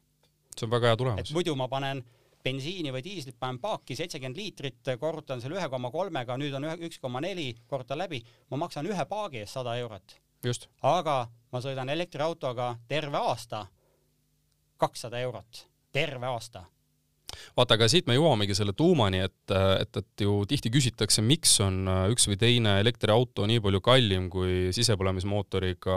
see 0.56 0.66
on 0.66 0.72
väga 0.72 0.92
hea 0.92 0.96
tulemus. 0.96 1.30
et 1.30 1.34
muidu 1.34 1.54
ma 1.56 1.68
panen 1.68 2.02
bensiini 2.42 2.90
või 2.92 3.04
diislit 3.04 3.38
panen 3.38 3.60
paaki 3.62 3.96
seitsekümmend 3.96 4.36
liitrit, 4.36 4.90
korrutan 5.00 5.40
selle 5.40 5.58
ühe 5.60 5.68
koma 5.70 5.90
kolmega, 5.94 6.36
nüüd 6.40 6.54
on 6.58 6.66
üks 6.88 6.98
koma 7.02 7.20
neli, 7.22 7.52
korrutan 7.70 8.00
läbi, 8.02 8.22
ma 8.50 8.58
maksan 8.64 8.88
ühe 8.90 9.04
paagi 9.08 9.42
eest 9.42 9.58
sada 9.58 9.76
eurot. 9.78 10.16
Aga 10.82 11.16
ma 11.52 11.60
sõidan 11.62 11.92
elektriautoga 11.92 12.76
terve 12.88 13.18
aasta, 13.18 13.66
kakssada 14.80 15.20
eurot, 15.22 15.66
terve 15.92 16.26
aasta. 16.26 16.64
Vaata, 17.56 17.78
aga 17.78 17.86
siit 17.88 18.08
me 18.08 18.14
jõuamegi 18.16 18.54
selle 18.56 18.74
tuumani, 18.76 19.22
et, 19.24 19.52
et, 19.54 19.96
et 19.96 20.24
ju 20.24 20.34
tihti 20.48 20.68
küsitakse, 20.72 21.22
miks 21.24 21.54
on 21.64 21.86
üks 22.12 22.26
või 22.28 22.36
teine 22.40 22.74
elektriauto 22.82 23.46
nii 23.48 23.62
palju 23.64 23.80
kallim 23.84 24.26
kui 24.32 24.68
sisepõlemismootoriga 24.76 25.96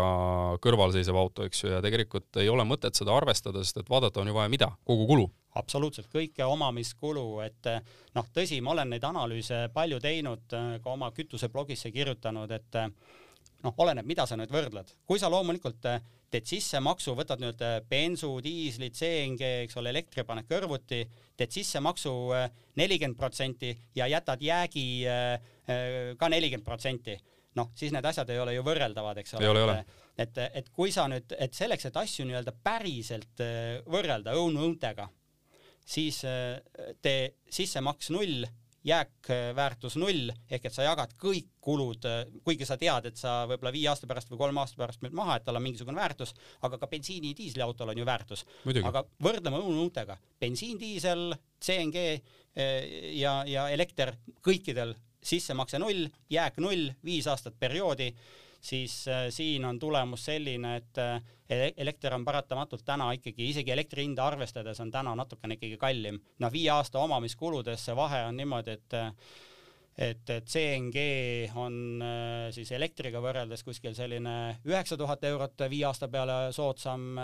kõrvalseisev 0.64 1.20
auto, 1.20 1.48
eks 1.48 1.66
ju, 1.66 1.74
ja 1.74 1.82
tegelikult 1.84 2.40
ei 2.40 2.48
ole 2.52 2.64
mõtet 2.68 2.96
seda 2.96 3.16
arvestada, 3.16 3.64
sest 3.64 3.84
et 3.84 3.92
vaadata 3.92 4.24
on 4.24 4.32
ju 4.32 4.38
vaja 4.38 4.52
mida, 4.52 4.72
kogu 4.88 5.10
kulu. 5.12 5.28
Absoluutselt. 5.60 6.08
Kõike 6.12 6.48
omamiskulu, 6.48 7.28
et 7.44 7.70
noh, 8.16 8.32
tõsi, 8.36 8.62
ma 8.64 8.74
olen 8.76 8.96
neid 8.96 9.04
analüüse 9.08 9.66
palju 9.76 10.00
teinud, 10.04 10.48
ka 10.52 10.92
oma 10.92 11.12
kütuseblogisse 11.16 11.92
kirjutanud, 11.96 12.52
et 12.52 12.80
noh, 13.66 13.76
oleneb, 13.82 14.06
mida 14.08 14.26
sa 14.30 14.38
nüüd 14.40 14.52
võrdled. 14.54 14.94
kui 15.08 15.20
sa 15.22 15.30
loomulikult 15.32 15.88
äh, 15.90 16.02
teed 16.32 16.48
sissemaksu, 16.50 17.16
võtad 17.18 17.42
nüüd 17.42 17.62
äh, 17.66 17.78
bensu, 17.90 18.32
diisli, 18.44 18.92
CNG, 18.94 19.66
eks 19.66 19.78
ole, 19.82 19.92
elektri 19.94 20.26
paned 20.28 20.48
kõrvuti, 20.50 21.04
teed 21.38 21.54
sissemaksu 21.56 22.16
äh, 22.36 22.50
nelikümmend 22.80 23.18
protsenti 23.20 23.72
ja 23.96 24.10
jätad 24.12 24.42
jäägi 24.44 24.86
ka 26.20 26.28
nelikümmend 26.30 26.66
protsenti, 26.66 27.16
noh, 27.58 27.72
siis 27.78 27.94
need 27.96 28.06
asjad 28.06 28.30
ei 28.30 28.42
ole 28.42 28.54
ju 28.58 28.66
võrreldavad, 28.68 29.18
eks 29.22 29.38
ole. 29.40 29.78
et, 30.20 30.38
et 30.60 30.68
kui 30.76 30.92
sa 30.94 31.08
nüüd, 31.10 31.32
et 31.40 31.56
selleks, 31.56 31.88
et 31.88 31.98
asju 31.98 32.28
nii-öelda 32.28 32.54
päriselt 32.64 33.42
võrrelda 33.90 34.36
õun-õuntega, 34.38 35.08
siis 35.86 36.20
tee 37.02 37.24
sissemaks 37.50 38.12
null 38.14 38.46
jääkväärtus 38.86 39.96
null 39.98 40.30
ehk 40.50 40.68
et 40.68 40.74
sa 40.74 40.86
jagad 40.86 41.16
kõik 41.22 41.50
kulud, 41.66 42.06
kuigi 42.46 42.68
sa 42.68 42.78
tead, 42.78 43.10
et 43.10 43.18
sa 43.18 43.44
võib-olla 43.50 43.74
viie 43.74 43.90
aasta 43.90 44.08
pärast 44.10 44.30
või 44.30 44.42
kolme 44.44 44.62
aasta 44.62 44.78
pärast 44.78 45.02
müüd 45.02 45.16
maha, 45.18 45.40
et 45.40 45.46
tal 45.48 45.58
on 45.58 45.66
mingisugune 45.66 45.98
väärtus, 45.98 46.36
aga 46.68 46.78
ka 46.82 46.90
bensiini 46.92 47.34
ja 47.34 47.40
diisliautol 47.40 47.94
on 47.94 48.02
ju 48.02 48.06
väärtus. 48.06 48.46
aga 48.84 49.04
võrdleme 49.24 49.62
õunuutega, 49.64 50.18
bensiin, 50.40 50.78
diisel, 50.80 51.34
CNG 51.62 52.06
eh, 52.06 53.12
ja, 53.18 53.42
ja 53.50 53.68
elekter 53.74 54.14
kõikidel 54.46 54.94
sissemakse 55.26 55.80
null, 55.82 56.06
jääk 56.30 56.60
null, 56.62 56.92
viis 57.04 57.28
aastat 57.28 57.58
perioodi 57.60 58.12
siis 58.66 59.08
äh, 59.08 59.26
siin 59.30 59.66
on 59.66 59.80
tulemus 59.80 60.26
selline, 60.26 60.76
et 60.82 60.98
äh, 60.98 61.22
elekter 61.78 62.16
on 62.18 62.26
paratamatult 62.26 62.86
täna 62.86 63.12
ikkagi, 63.14 63.50
isegi 63.52 63.72
elektri 63.72 64.06
hinda 64.08 64.26
arvestades 64.26 64.80
on 64.82 64.92
täna 64.92 65.14
natukene 65.16 65.60
ikkagi 65.60 65.78
kallim. 65.78 66.20
noh, 66.40 66.52
viie 66.52 66.72
aasta 66.74 67.00
omamiskuludes 67.00 67.86
see 67.86 67.96
vahe 67.96 68.24
on 68.30 68.38
niimoodi, 68.42 68.80
et 68.80 68.98
äh, 68.98 69.12
et, 69.98 70.32
CNG 70.44 71.00
on 71.56 72.02
äh, 72.04 72.50
siis 72.52 72.72
elektriga 72.76 73.22
võrreldes 73.24 73.64
kuskil 73.64 73.96
selline 73.96 74.60
üheksa 74.68 74.98
tuhat 75.00 75.24
eurot 75.24 75.66
viie 75.72 75.86
aasta 75.88 76.10
peale 76.12 76.52
soodsam, 76.56 77.16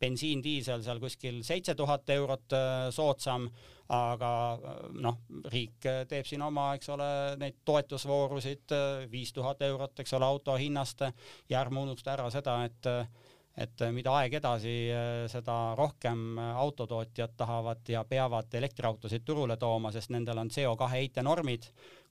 bensiin, 0.00 0.42
diisel 0.44 0.84
seal 0.84 1.00
kuskil 1.00 1.40
seitse 1.46 1.74
tuhat 1.78 2.10
eurot 2.12 2.56
äh, 2.56 2.76
soodsam, 2.92 3.48
aga 3.96 4.32
äh, 4.52 4.84
noh, 5.00 5.22
riik 5.48 5.88
teeb 6.10 6.28
siin 6.28 6.44
oma, 6.44 6.74
eks 6.76 6.92
ole, 6.92 7.08
neid 7.40 7.62
toetusvoorusid 7.64 8.76
viis 9.10 9.32
tuhat 9.32 9.64
eurot, 9.64 9.96
eks 10.04 10.14
ole, 10.18 10.28
auto 10.28 10.58
hinnast 10.60 11.06
ja 11.48 11.62
ärme 11.62 11.80
unusta 11.86 12.12
ära 12.18 12.28
seda, 12.34 12.60
et 12.68 12.92
et 13.58 13.82
mida 13.90 14.12
aeg 14.20 14.34
edasi, 14.38 14.72
seda 15.26 15.54
rohkem 15.74 16.38
autotootjad 16.38 17.32
tahavad 17.36 17.88
ja 17.90 18.04
peavad 18.06 18.54
elektriautosid 18.54 19.24
turule 19.26 19.56
tooma, 19.58 19.90
sest 19.90 20.12
nendel 20.14 20.38
on 20.38 20.52
CO2 20.54 20.90
heitenormid 20.92 21.66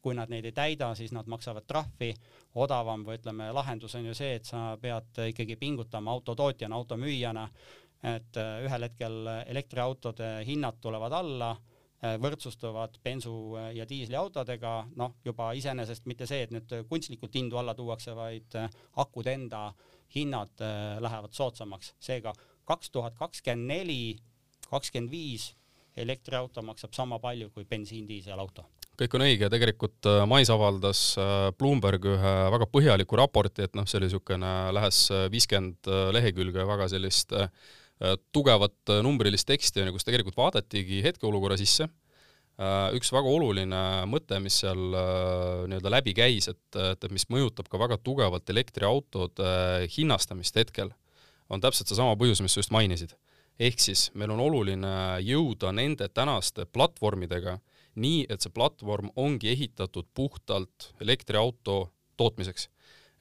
kui 0.08 0.16
nad 0.16 0.32
neid 0.32 0.46
ei 0.48 0.56
täida, 0.56 0.94
siis 0.96 1.12
nad 1.12 1.28
maksavad 1.28 1.66
trahvi. 1.68 2.14
odavam 2.58 3.04
või 3.06 3.20
ütleme, 3.20 3.52
lahendus 3.54 3.94
on 4.00 4.06
ju 4.08 4.14
see, 4.18 4.38
et 4.40 4.46
sa 4.46 4.78
pead 4.82 5.20
ikkagi 5.30 5.56
pingutama 5.62 6.12
autotootjana, 6.16 6.76
automüüjana, 6.76 7.44
et 8.16 8.38
äh, 8.38 8.64
ühel 8.66 8.86
hetkel 8.88 9.28
elektriautode 9.46 10.30
hinnad 10.48 10.80
tulevad 10.82 11.14
alla 11.14 11.52
äh, 11.52 12.16
võrdsustuvad 12.22 12.98
bensu- 13.04 13.60
ja 13.76 13.86
diisliautodega, 13.90 14.74
noh, 14.96 15.14
juba 15.26 15.52
iseenesest 15.54 16.06
mitte 16.06 16.26
see, 16.26 16.48
et 16.48 16.56
nüüd 16.56 16.74
kunstlikult 16.90 17.36
hindu 17.36 17.58
alla 17.62 17.76
tuuakse, 17.78 18.16
vaid 18.16 18.58
äh, 18.58 18.70
akude 18.96 19.34
enda 19.34 19.68
hinnad 20.16 20.64
lähevad 21.04 21.34
soodsamaks, 21.36 21.94
seega 22.00 22.34
kaks 22.68 22.90
tuhat 22.92 23.18
kakskümmend 23.20 23.68
neli, 23.68 24.16
kakskümmend 24.70 25.12
viis 25.12 25.52
elektriauto 25.98 26.62
maksab 26.64 26.94
sama 26.94 27.20
palju 27.20 27.50
kui 27.52 27.66
bensiin-diiselauto 27.66 28.66
kõik 28.98 29.14
on 29.18 29.26
õige, 29.28 29.50
tegelikult 29.54 30.08
äh, 30.10 30.24
mais 30.30 30.50
avaldas 30.54 31.02
äh, 31.22 31.50
Bloomberg 31.58 32.06
ühe 32.16 32.34
väga 32.54 32.68
põhjaliku 32.72 33.20
raporti, 33.20 33.68
et 33.68 33.76
noh, 33.78 33.86
see 33.86 34.00
oli 34.00 34.10
niisugune 34.10 34.54
lähes 34.76 35.04
äh, 35.14 35.28
viiskümmend 35.34 35.90
lehekülge 36.16 36.66
väga 36.68 36.90
sellist 36.92 37.36
tugevat 38.30 38.92
numbrilist 39.02 39.48
teksti, 39.50 39.82
kus 39.90 40.06
tegelikult 40.06 40.36
vaadatigi 40.38 41.00
hetkeolukorra 41.02 41.56
sisse. 41.58 41.88
Üks 42.98 43.12
väga 43.14 43.30
oluline 43.30 43.82
mõte, 44.10 44.40
mis 44.42 44.56
seal 44.64 44.80
nii-öelda 45.70 45.92
läbi 45.94 46.16
käis, 46.18 46.48
et, 46.50 46.78
et 46.80 47.06
mis 47.14 47.28
mõjutab 47.30 47.70
ka 47.70 47.78
väga 47.78 48.00
tugevalt 48.02 48.50
elektriautode 48.50 49.86
hinnastamist 49.94 50.58
hetkel, 50.58 50.90
on 51.54 51.62
täpselt 51.62 51.92
seesama 51.92 52.18
põhjus, 52.18 52.42
mis 52.42 52.58
sa 52.58 52.64
just 52.64 52.74
mainisid. 52.74 53.14
ehk 53.60 53.80
siis 53.82 54.08
meil 54.14 54.34
on 54.34 54.42
oluline 54.42 55.22
jõuda 55.22 55.70
nende 55.74 56.10
tänaste 56.10 56.66
platvormidega 56.66 57.60
nii 57.98 58.26
et 58.30 58.44
see 58.44 58.54
platvorm 58.54 59.12
ongi 59.20 59.52
ehitatud 59.54 60.08
puhtalt 60.16 60.92
elektriauto 61.02 61.88
tootmiseks. 62.18 62.70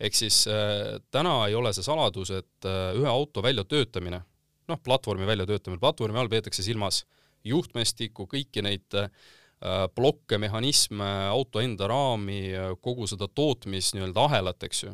ehk 0.01 0.15
siis 0.15 0.45
äh, 0.49 1.01
täna 1.11 1.47
ei 1.49 1.55
ole 1.57 1.73
see 1.73 1.85
saladus, 1.85 2.31
et 2.31 2.69
äh, 2.69 2.93
ühe 2.99 3.09
auto 3.09 3.43
väljatöötamine, 3.43 4.21
noh, 4.69 4.81
platvormi 4.85 5.27
väljatöötamine, 5.29 5.81
platvormi 5.81 6.21
all 6.21 6.29
peetakse 6.29 6.63
silmas 6.63 7.05
juhtmestikku, 7.47 8.27
kõiki 8.31 8.65
neid 8.67 8.99
äh, 8.99 9.11
blokke, 9.97 10.41
mehhanisme, 10.43 11.09
auto 11.31 11.63
enda 11.65 11.89
raami, 11.91 12.41
kogu 12.85 13.09
seda 13.11 13.29
tootmis 13.29 13.95
nii-öelda 13.97 14.27
ahelat, 14.29 14.67
eks 14.69 14.85
ju, 14.85 14.93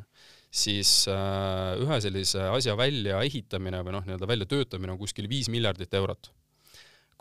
siis 0.52 0.92
äh, 1.10 1.80
ühe 1.82 1.98
sellise 2.04 2.46
asja 2.52 2.76
väljaehitamine 2.78 3.82
või 3.82 3.98
noh, 3.98 4.06
nii-öelda 4.06 4.30
väljatöötamine 4.30 4.94
on 4.94 5.02
kuskil 5.02 5.28
viis 5.30 5.50
miljardit 5.52 5.94
eurot 5.98 6.30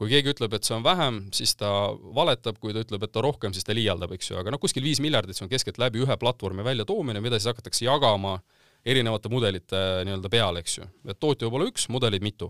kui 0.01 0.09
keegi 0.09 0.31
ütleb, 0.33 0.55
et 0.57 0.65
see 0.65 0.73
on 0.73 0.81
vähem, 0.81 1.17
siis 1.35 1.51
ta 1.59 1.69
valetab, 2.17 2.57
kui 2.57 2.73
ta 2.73 2.81
ütleb, 2.81 3.03
et 3.05 3.11
ta 3.13 3.21
rohkem, 3.21 3.53
siis 3.53 3.67
ta 3.67 3.75
liialdab, 3.77 4.15
eks 4.15 4.31
ju, 4.31 4.37
aga 4.39 4.49
noh, 4.49 4.57
kuskil 4.61 4.81
viis 4.81 4.97
miljardit, 5.03 5.37
see 5.37 5.45
on 5.45 5.51
keskeltläbi 5.51 6.01
ühe 6.01 6.15
platvormi 6.17 6.65
väljatoomine, 6.65 7.21
mida 7.21 7.37
siis 7.37 7.51
hakatakse 7.51 7.85
jagama 7.85 8.39
erinevate 8.81 9.29
mudelite 9.29 9.81
nii-öelda 10.07 10.31
peale, 10.33 10.63
eks 10.65 10.79
ju. 10.79 10.87
et 11.05 11.19
tootja 11.21 11.45
võib 11.45 11.59
olla 11.59 11.69
üks, 11.69 11.85
mudeleid 11.93 12.25
mitu. 12.25 12.49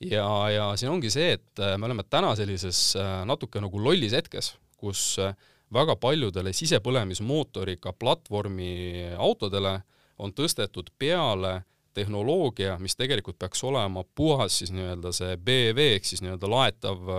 Ja, 0.00 0.50
ja 0.50 0.68
siin 0.76 0.92
ongi 0.92 1.10
see, 1.12 1.34
et 1.38 1.62
äh, 1.62 1.76
me 1.78 1.88
oleme 1.88 2.04
täna 2.10 2.34
sellises 2.38 2.94
äh, 2.98 3.22
natuke 3.28 3.62
nagu 3.62 3.80
lollis 3.80 4.14
hetkes, 4.16 4.54
kus 4.80 5.14
äh, 5.22 5.34
väga 5.74 5.96
paljudele 6.00 6.52
sisepõlemismootoriga 6.54 7.94
platvormi 7.98 9.14
autodele 9.18 9.78
on 10.22 10.34
tõstetud 10.34 10.92
peale 10.98 11.62
tehnoloogia, 11.94 12.76
mis 12.82 12.96
tegelikult 12.98 13.38
peaks 13.38 13.62
olema 13.66 14.04
puhas 14.14 14.60
siis 14.60 14.72
nii-öelda 14.74 15.12
see 15.14 15.36
BEV 15.38 15.80
ehk 15.94 16.06
siis 16.06 16.22
nii-öelda 16.22 16.50
laetav 16.50 17.10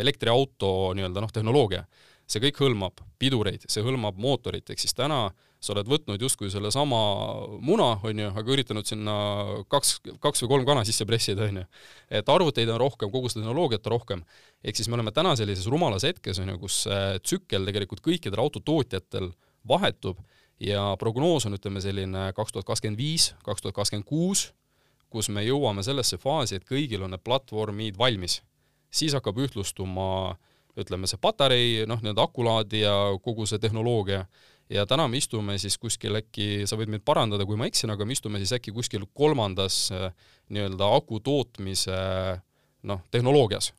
elektriauto 0.00 0.70
nii-öelda 0.96 1.22
noh, 1.22 1.32
tehnoloogia. 1.32 1.84
see 2.28 2.42
kõik 2.42 2.58
hõlmab 2.60 3.00
pidureid, 3.18 3.62
see 3.70 3.84
hõlmab 3.84 4.18
mootorit, 4.20 4.68
ehk 4.68 4.80
siis 4.82 4.96
täna 4.96 5.30
sa 5.58 5.72
oled 5.74 5.88
võtnud 5.90 6.22
justkui 6.22 6.50
sellesama 6.52 6.98
muna, 7.64 7.88
on 8.06 8.22
ju, 8.22 8.30
aga 8.30 8.54
üritanud 8.54 8.86
sinna 8.86 9.14
kaks, 9.72 9.96
kaks 10.22 10.44
või 10.44 10.52
kolm 10.52 10.66
kana 10.68 10.84
sisse 10.86 11.06
pressida, 11.08 11.48
on 11.50 11.62
ju. 11.62 11.64
et 12.20 12.30
arvuteid 12.30 12.70
on 12.70 12.78
rohkem, 12.84 13.10
kogu 13.10 13.30
seda 13.30 13.42
tehnoloogiat 13.42 13.86
on 13.86 13.96
rohkem. 13.96 14.24
ehk 14.62 14.78
siis 14.78 14.88
me 14.88 14.98
oleme 14.98 15.14
täna 15.14 15.34
sellises 15.36 15.66
rumalas 15.66 16.06
hetkes, 16.06 16.38
on 16.38 16.54
ju, 16.54 16.58
kus 16.62 16.84
tsükkel 17.22 17.66
tegelikult 17.66 18.04
kõikidel 18.04 18.44
autotootjatel 18.44 19.32
vahetub 19.68 20.22
ja 20.62 20.92
prognoos 20.98 21.46
on, 21.46 21.58
ütleme 21.58 21.82
selline 21.82 22.30
kaks 22.36 22.54
tuhat 22.54 22.66
kakskümmend 22.68 22.98
viis, 22.98 23.32
kaks 23.46 23.64
tuhat 23.64 23.76
kakskümmend 23.78 24.06
kuus, 24.06 24.52
kus 25.10 25.30
me 25.32 25.42
jõuame 25.46 25.82
sellesse 25.86 26.18
faasi, 26.20 26.58
et 26.58 26.68
kõigil 26.68 27.02
on 27.02 27.14
need 27.14 27.24
platvormid 27.24 27.98
valmis. 27.98 28.42
siis 28.90 29.12
hakkab 29.12 29.36
ühtlustuma 29.36 30.38
ütleme, 30.78 31.08
see 31.10 31.18
patarei, 31.20 31.84
noh, 31.90 31.98
nii-öelda 32.02 32.24
akulaadija, 32.24 32.92
kogu 33.24 33.46
see 33.46 33.58
tehnoloogia, 33.58 34.22
ja 34.70 34.86
täna 34.86 35.08
me 35.08 35.16
istume 35.16 35.58
siis 35.58 35.78
kuskil 35.78 36.18
äkki, 36.20 36.66
sa 36.68 36.76
võid 36.76 36.90
mind 36.92 37.04
parandada, 37.06 37.46
kui 37.48 37.56
ma 37.56 37.68
eksin, 37.68 37.90
aga 37.94 38.04
me 38.04 38.16
istume 38.16 38.40
siis 38.42 38.52
äkki 38.56 38.74
kuskil 38.76 39.06
kolmandas 39.16 39.88
äh, 39.94 40.08
nii-öelda 40.52 40.90
aku 40.96 41.20
tootmise 41.24 41.98
noh, 42.88 43.04
tehnoloogias. 43.10 43.72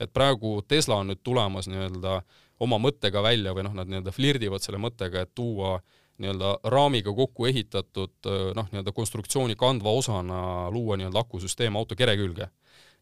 et 0.00 0.12
praegu 0.14 0.62
Tesla 0.68 1.00
on 1.02 1.08
nüüd 1.10 1.22
tulemas 1.26 1.66
nii-öelda 1.68 2.20
oma 2.62 2.78
mõttega 2.78 3.22
välja 3.22 3.54
või 3.54 3.66
noh, 3.66 3.74
nad 3.74 3.90
nii-öelda 3.90 4.14
flirdivad 4.14 4.62
selle 4.62 4.78
mõttega, 4.78 5.22
et 5.22 5.34
tuua 5.34 5.78
nii-öelda 6.18 6.58
raamiga 6.70 7.14
kokku 7.14 7.46
ehitatud 7.46 8.30
noh, 8.54 8.70
nii-öelda 8.70 8.94
konstruktsiooni 8.94 9.56
kandva 9.58 9.90
osana 9.90 10.40
luua 10.74 10.98
nii-öelda 10.98 11.22
akusüsteem 11.22 11.76
auto 11.76 11.98
kere 11.98 12.16
külge. 12.18 12.48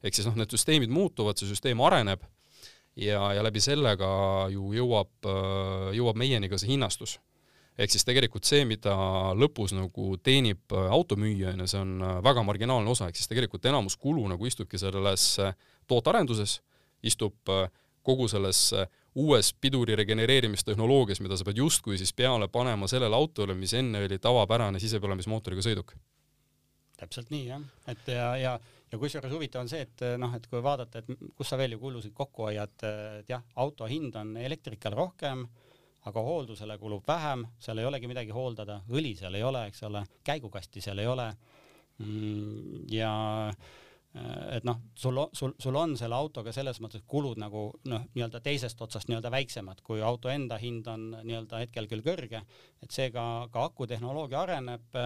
ehk 0.02 0.14
siis 0.14 0.26
noh, 0.28 0.36
need 0.36 0.52
süsteemid 0.52 0.92
muutuvad, 0.92 1.36
see 1.36 1.48
süsteem 1.48 1.80
areneb 1.80 2.24
ja, 2.96 3.32
ja 3.36 3.44
läbi 3.44 3.60
sellega 3.60 4.08
ju 4.52 4.72
jõuab, 4.76 5.28
jõuab 5.96 6.20
meieni 6.20 6.48
ka 6.48 6.58
see 6.60 6.72
hinnastus. 6.74 7.18
Ehk 7.78 7.92
siis 7.92 8.06
tegelikult 8.08 8.48
see, 8.48 8.64
mida 8.68 8.94
lõpus 9.36 9.74
nagu 9.76 10.16
teenib 10.24 10.72
automüüja, 10.72 11.52
on 11.54 11.64
ju, 11.64 11.70
see 11.72 11.80
on 11.82 12.04
väga 12.24 12.44
marginaalne 12.46 12.92
osa, 12.92 13.10
ehk 13.10 13.20
siis 13.20 13.30
tegelikult 13.30 13.66
enamus 13.68 13.98
kulu 14.00 14.24
nagu 14.32 14.48
istubki 14.48 14.80
selles 14.80 15.34
tootearenduses, 15.90 16.60
istub 17.06 17.52
kogu 18.06 18.28
selles 18.30 18.70
uues 19.16 19.52
piduri 19.60 19.96
regeneerimistehnoloogias, 19.96 21.20
mida 21.24 21.36
sa 21.36 21.44
pead 21.48 21.60
justkui 21.60 21.98
siis 21.98 22.12
peale 22.16 22.48
panema 22.52 22.88
sellele 22.88 23.16
autole, 23.16 23.56
mis 23.56 23.72
enne 23.76 24.04
oli 24.04 24.18
tavapärane 24.22 24.80
sisepõlemismootoriga 24.82 25.64
sõiduk. 25.64 25.96
täpselt 26.96 27.28
nii 27.30 27.46
jah, 27.46 27.60
et 27.92 28.08
ja, 28.08 28.30
ja 28.40 28.58
ja 28.92 28.98
kusjuures 28.98 29.32
huvitav 29.32 29.64
on 29.64 29.70
see, 29.70 29.82
et 29.82 30.04
noh, 30.20 30.34
et 30.36 30.46
kui 30.50 30.62
vaadata, 30.62 31.02
et 31.02 31.30
kus 31.36 31.50
sa 31.50 31.58
veel 31.58 31.74
ju 31.74 31.80
kulusid 31.82 32.14
kokku 32.14 32.46
hoiad, 32.48 32.76
et 32.86 33.30
jah, 33.30 33.42
auto 33.58 33.88
hind 33.90 34.14
on 34.16 34.36
elektrikal 34.38 34.94
rohkem, 34.94 35.46
aga 36.06 36.22
hooldusele 36.22 36.78
kulub 36.78 37.06
vähem, 37.08 37.46
seal 37.58 37.82
ei 37.82 37.88
olegi 37.88 38.10
midagi 38.10 38.34
hooldada, 38.34 38.80
õli 38.94 39.16
seal 39.18 39.34
ei 39.34 39.42
ole, 39.42 39.66
eks 39.70 39.82
ole, 39.88 40.04
käigukasti 40.24 40.84
seal 40.84 41.02
ei 41.02 41.10
ole. 41.10 41.30
Mm, 42.04 42.84
ja 42.92 43.10
et 44.54 44.64
noh, 44.64 44.78
sul, 44.96 45.18
sul, 45.36 45.52
sul 45.60 45.76
on 45.76 45.92
selle 45.98 46.16
autoga 46.16 46.52
selles 46.54 46.78
mõttes 46.80 47.02
kulud 47.08 47.40
nagu 47.40 47.66
noh, 47.90 48.04
nii-öelda 48.14 48.40
teisest 48.44 48.80
otsast 48.80 49.10
nii-öelda 49.10 49.32
väiksemad, 49.32 49.82
kui 49.84 50.00
auto 50.04 50.30
enda 50.32 50.56
hind 50.60 50.86
on 50.88 51.10
nii-öelda 51.18 51.60
hetkel 51.64 51.88
küll 51.90 52.04
kõrge, 52.06 52.40
et 52.80 52.94
seega 52.94 53.24
ka 53.52 53.66
akutehnoloogia 53.68 54.40
areneb 54.46 54.96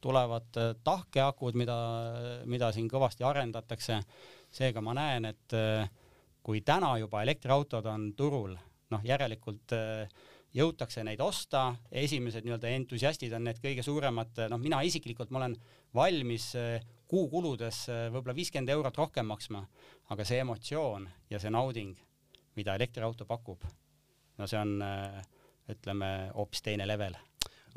tulevad 0.00 0.56
äh, 0.56 0.74
tahkeakud, 0.84 1.56
mida, 1.58 1.78
mida 2.48 2.72
siin 2.72 2.88
kõvasti 2.90 3.24
arendatakse. 3.26 4.00
seega 4.50 4.80
ma 4.82 4.94
näen, 4.96 5.28
et 5.30 5.54
äh, 5.54 5.88
kui 6.42 6.60
täna 6.66 6.96
juba 6.98 7.22
elektriautod 7.22 7.86
on 7.86 8.12
turul, 8.18 8.56
noh, 8.90 9.04
järelikult 9.04 9.72
äh, 9.76 10.08
jõutakse 10.56 11.04
neid 11.06 11.20
osta, 11.22 11.76
esimesed 11.92 12.44
nii-öelda 12.46 12.72
entusiastid 12.74 13.32
on 13.36 13.46
need 13.46 13.60
kõige 13.62 13.84
suuremad, 13.86 14.42
noh, 14.50 14.60
mina 14.62 14.80
isiklikult, 14.86 15.30
ma 15.30 15.44
olen 15.44 15.56
valmis 15.94 16.50
kuukuludes 17.10 17.84
võib-olla 18.10 18.34
viiskümmend 18.36 18.70
eurot 18.74 18.98
rohkem 18.98 19.26
maksma, 19.30 19.62
aga 20.10 20.26
see 20.26 20.42
emotsioon 20.42 21.08
ja 21.30 21.40
see 21.42 21.50
nauding, 21.54 21.96
mida 22.58 22.74
elektriauto 22.78 23.26
pakub, 23.26 23.66
no 24.38 24.46
see 24.50 24.58
on 24.58 24.78
ütleme 25.70 26.30
hoopis 26.34 26.62
teine 26.66 26.86
level. 26.86 27.14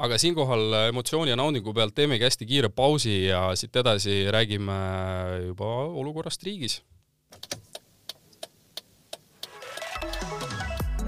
Aga 0.01 0.17
siinkohal 0.17 0.89
emotsiooni 0.89 1.29
ja 1.29 1.37
naudingu 1.37 1.73
pealt 1.77 1.93
teemegi 1.93 2.25
hästi 2.25 2.47
kiire 2.49 2.69
pausi 2.73 3.27
ja 3.27 3.51
siit 3.57 3.75
edasi 3.77 4.23
räägime 4.33 4.77
juba 5.51 5.69
olukorrast 6.01 6.43
riigis. 6.43 6.79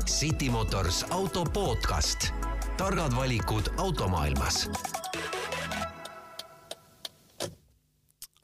City 0.06 0.50
Motors 0.50 1.06
auto 1.10 1.42
podcast, 1.50 2.30
targad 2.78 3.16
valikud 3.16 3.72
automaailmas. 3.78 4.70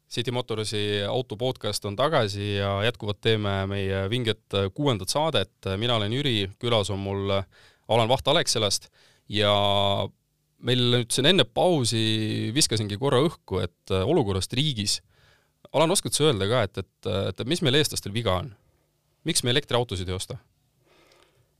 City 0.10 0.32
Motorsi 0.32 1.04
auto 1.10 1.38
podcast 1.38 1.86
on 1.86 1.96
tagasi 1.96 2.56
ja 2.56 2.84
jätkuvalt 2.84 3.22
teeme 3.22 3.54
meie 3.70 4.10
vinget 4.10 4.58
kuuendat 4.74 5.10
saadet. 5.10 5.54
mina 5.78 5.96
olen 5.96 6.14
Jüri, 6.14 6.50
külas 6.60 6.90
on 6.90 7.00
mul 7.00 7.30
Alan 7.88 8.10
Vaht 8.10 8.28
Alexelast 8.28 8.90
ja 9.30 9.54
meil 10.58 10.82
nüüd 10.92 11.14
siin 11.14 11.30
enne 11.30 11.44
pausi 11.46 12.52
viskasingi 12.56 12.98
korra 12.98 13.22
õhku, 13.22 13.62
et 13.62 13.94
olukorrast 14.02 14.54
riigis, 14.54 15.02
Alan, 15.74 15.92
oskad 15.92 16.14
sa 16.14 16.24
öelda 16.24 16.50
ka, 16.50 16.64
et, 16.64 16.78
et, 16.78 17.12
et 17.30 17.46
mis 17.48 17.62
meil, 17.62 17.78
eestlastel 17.78 18.14
viga 18.14 18.42
on? 18.42 18.56
miks 19.24 19.44
me 19.44 19.54
elektriautosid 19.54 20.10
ei 20.10 20.18
osta? 20.18 20.42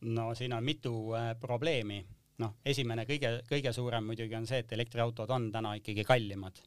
No 0.02 0.32
siin 0.36 0.54
on 0.54 0.66
mitu 0.66 0.94
äh, 1.18 1.32
probleemi, 1.40 2.02
noh, 2.42 2.58
esimene 2.66 3.06
kõige, 3.10 3.34
kõige 3.50 3.74
suurem 3.76 4.06
muidugi 4.08 4.36
on 4.38 4.48
see, 4.50 4.64
et 4.64 4.72
elektriautod 4.74 5.30
on 5.30 5.50
täna 5.54 5.76
ikkagi 5.80 6.06
kallimad, 6.08 6.62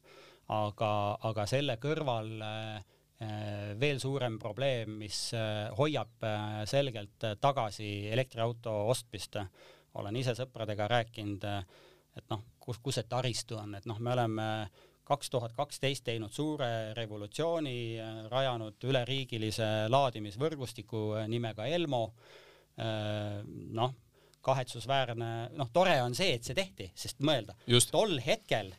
aga, 0.55 0.91
aga 1.29 1.47
selle 1.49 1.77
kõrval 1.81 2.35
äh, 2.41 2.75
äh 3.21 3.73
veel 3.79 3.99
suurem 3.99 4.39
probleem, 4.39 4.97
mis 4.99 5.33
äh, 5.33 5.69
hoiab 5.77 6.23
äh, 6.23 6.61
selgelt 6.69 7.27
tagasi 7.41 8.07
elektriauto 8.11 8.73
ostmist, 8.91 9.37
olen 9.95 10.15
ise 10.19 10.35
sõpradega 10.35 10.87
rääkinud 10.91 11.45
et 12.15 12.27
noh, 12.31 12.43
kus, 12.59 12.79
kus 12.83 12.99
see 12.99 13.07
taristu 13.09 13.57
on, 13.59 13.75
et 13.77 13.87
noh, 13.89 13.99
me 13.99 14.13
oleme 14.15 14.47
kaks 15.05 15.29
tuhat 15.29 15.53
kaksteist 15.53 16.05
teinud 16.07 16.33
suure 16.33 16.93
revolutsiooni, 16.97 17.77
rajanud 18.31 18.87
üleriigilise 18.89 19.67
laadimisvõrgustiku 19.91 21.27
nimega 21.29 21.67
Elmo. 21.69 22.07
Noh, 22.77 23.93
kahetsusväärne, 24.45 25.29
noh, 25.57 25.69
tore 25.73 25.95
on 26.03 26.15
see, 26.17 26.35
et 26.37 26.45
see 26.45 26.57
tehti, 26.57 26.89
sest 26.97 27.23
mõelda, 27.25 27.55
tol 27.91 28.19
hetkel 28.23 28.73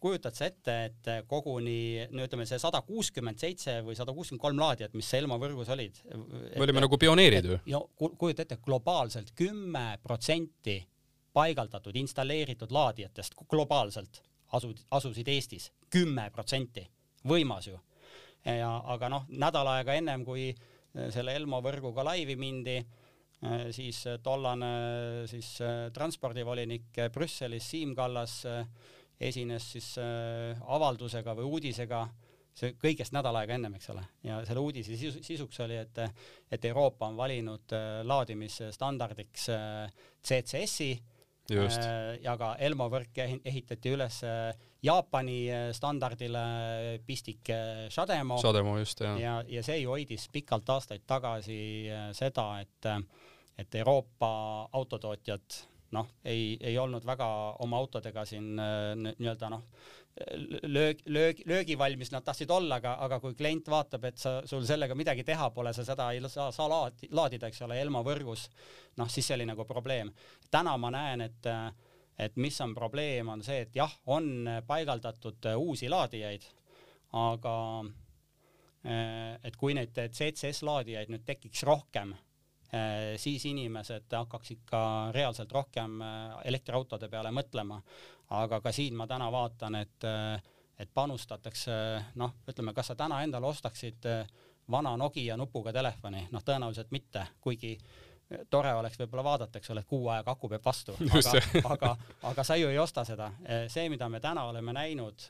kujutad 0.00 0.36
sa 0.36 0.48
ette, 0.48 0.76
et 0.88 1.08
koguni 1.28 2.06
no 2.14 2.24
ütleme, 2.24 2.46
see 2.48 2.60
sada 2.60 2.80
kuuskümmend 2.86 3.40
seitse 3.40 3.80
või 3.84 3.96
sada 3.98 4.14
kuuskümmend 4.16 4.42
kolm 4.42 4.62
laadijat, 4.62 4.94
mis 4.96 5.10
Elmo 5.18 5.36
võrgus 5.40 5.68
olid. 5.74 6.00
me 6.14 6.64
olime 6.64 6.84
nagu 6.86 6.98
pioneerid 7.00 7.50
ju. 7.50 7.58
kujuta 7.98 8.46
ette, 8.46 8.56
globaalselt 8.64 9.34
kümme 9.36 9.98
protsenti 10.02 10.78
paigaldatud, 11.36 11.96
installeeritud 12.00 12.72
laadijatest 12.72 13.36
globaalselt 13.50 14.22
asud, 14.56 14.80
asusid 14.90 15.28
Eestis, 15.28 15.70
kümme 15.92 16.30
protsenti, 16.34 16.86
võimas 17.28 17.68
ju. 17.68 17.76
ja 18.44 18.72
aga 18.94 19.12
noh, 19.12 19.28
nädal 19.28 19.68
aega 19.76 19.94
ennem 20.00 20.24
kui 20.24 20.48
äh, 20.48 20.69
selle 20.92 21.34
Elmo 21.38 21.60
võrguga 21.64 22.04
laivi 22.06 22.36
mindi, 22.38 22.76
äh, 22.80 23.68
siis 23.74 24.02
tollane 24.22 24.72
siis 25.30 25.52
äh, 25.64 25.88
transpordivolinik 25.94 27.04
Brüsselis, 27.14 27.68
Siim 27.72 27.94
Kallas, 27.98 28.42
esines 29.20 29.66
siis 29.74 29.86
avaldusega 30.00 31.34
või 31.36 31.44
uudisega, 31.44 32.06
see 32.56 32.72
kõigest 32.80 33.12
nädal 33.12 33.36
aega 33.36 33.58
ennem, 33.58 33.74
eks 33.76 33.90
ole, 33.92 34.04
ja 34.24 34.38
selle 34.48 34.62
uudise 34.64 34.96
sisuks 34.96 35.60
oli, 35.60 35.76
et, 35.76 36.00
et 36.48 36.64
Euroopa 36.70 37.10
on 37.10 37.18
valinud 37.20 37.74
laadimisstandardiks 38.08 39.50
CCS-i 40.24 40.94
Äh, 40.94 41.19
ja 42.22 42.36
ka 42.40 42.52
Elmo 42.62 42.88
võrk 42.92 43.18
ehitati 43.44 43.94
üles 43.94 44.20
äh, 44.26 44.50
Jaapani 44.82 45.38
äh, 45.50 45.64
standardile 45.76 46.44
pistik 47.06 47.50
Shademo. 47.90 48.38
Shademo 48.40 48.76
just 48.78 49.02
jah. 49.04 49.18
ja, 49.20 49.34
ja 49.48 49.64
see 49.66 49.80
ju 49.82 49.94
hoidis 49.94 50.28
pikalt 50.32 50.68
aastaid 50.70 51.04
tagasi 51.06 51.60
seda, 52.16 52.46
et, 52.62 52.90
et 53.58 53.80
Euroopa 53.82 54.30
autotootjad 54.78 55.60
noh, 55.96 56.06
ei, 56.24 56.54
ei 56.62 56.76
olnud 56.78 57.04
väga 57.06 57.26
oma 57.64 57.80
autodega 57.82 58.22
siin 58.28 58.52
nii-öelda 58.54 59.48
noh, 59.50 59.64
löög, 60.62 61.00
löög, 61.06 61.42
löögivalmis 61.46 62.10
nad 62.12 62.24
tahtsid 62.24 62.50
olla, 62.50 62.76
aga, 62.80 62.94
aga 63.06 63.20
kui 63.20 63.34
klient 63.38 63.68
vaatab, 63.70 64.04
et 64.10 64.18
sa, 64.18 64.40
sul 64.48 64.64
sellega 64.66 64.94
midagi 64.98 65.24
teha 65.24 65.50
pole, 65.54 65.72
sa 65.76 65.84
seda 65.86 66.10
ei 66.12 66.22
saa, 66.28 66.50
saa 66.52 66.68
laadi, 66.68 67.08
laadida, 67.14 67.48
eks 67.48 67.62
ole, 67.66 67.78
Elmo 67.80 68.02
võrgus, 68.06 68.48
noh, 69.00 69.08
siis 69.08 69.26
see 69.26 69.38
oli 69.38 69.48
nagu 69.48 69.64
probleem. 69.68 70.12
täna 70.50 70.76
ma 70.80 70.90
näen, 70.94 71.24
et, 71.28 71.50
et 72.18 72.36
mis 72.36 72.60
on 72.60 72.74
probleem, 72.74 73.28
on 73.32 73.44
see, 73.46 73.62
et 73.66 73.76
jah, 73.76 73.92
on 74.06 74.48
paigaldatud 74.66 75.52
uusi 75.56 75.88
laadijaid, 75.88 76.46
aga 77.16 77.56
et 79.44 79.56
kui 79.60 79.74
neid 79.76 79.92
CCS 79.92 80.62
laadijaid 80.64 81.10
nüüd 81.12 81.24
tekiks 81.28 81.62
rohkem, 81.68 82.14
siis 83.16 83.44
inimesed 83.50 84.12
hakkaks 84.14 84.50
ikka 84.54 84.80
reaalselt 85.16 85.52
rohkem 85.52 85.98
elektriautode 86.44 87.08
peale 87.10 87.32
mõtlema. 87.34 87.80
Aga 88.38 88.60
ka 88.62 88.72
siin 88.72 88.94
ma 88.94 89.08
täna 89.10 89.26
vaatan, 89.32 89.74
et, 89.80 90.06
et 90.78 90.92
panustatakse, 90.94 91.72
noh, 92.20 92.36
ütleme, 92.46 92.74
kas 92.76 92.92
sa 92.92 92.98
täna 92.98 93.24
endale 93.26 93.50
ostaksid 93.50 94.06
vana 94.70 94.96
Nokia 94.96 95.36
nupuga 95.36 95.72
telefoni, 95.74 96.28
noh, 96.30 96.44
tõenäoliselt 96.46 96.94
mitte, 96.94 97.26
kuigi 97.42 97.74
tore 98.50 98.72
oleks 98.74 98.98
võib-olla 99.00 99.24
vaadata, 99.26 99.58
eks 99.58 99.72
ole, 99.74 99.82
et 99.82 99.90
kuu 99.90 100.08
aega 100.12 100.34
aku 100.34 100.48
peab 100.52 100.64
vastu, 100.64 100.94
aga, 101.18 101.32
aga, 101.72 101.92
aga 102.30 102.44
sa 102.46 102.56
ju 102.58 102.70
ei 102.70 102.78
osta 102.78 103.04
seda. 103.04 103.30
see, 103.68 103.88
mida 103.90 104.08
me 104.08 104.20
täna 104.22 104.44
oleme 104.50 104.74
näinud 104.76 105.26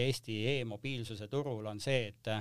Eesti 0.00 0.40
e-mobiilsuse 0.56 1.28
turul, 1.32 1.64
on 1.66 1.80
see, 1.80 2.12
et 2.12 2.32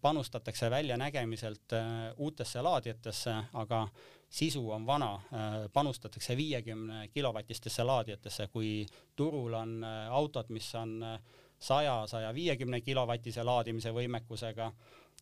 panustatakse 0.00 0.70
väljanägemiselt 0.70 1.74
uutesse 2.16 2.62
laadijatesse, 2.62 3.34
aga 3.52 3.88
sisu 4.30 4.70
on 4.70 4.86
vana, 4.86 5.20
panustatakse 5.72 6.36
viiekümne 6.36 7.08
kilovatistesse 7.08 7.84
laadijatesse, 7.84 8.46
kui 8.52 8.86
turul 9.16 9.54
on 9.54 9.84
autod, 10.10 10.48
mis 10.48 10.74
on 10.74 10.98
saja, 11.58 12.02
saja 12.06 12.34
viiekümne 12.34 12.80
kilovatise 12.80 13.44
laadimise 13.44 13.92
võimekusega 13.92 14.72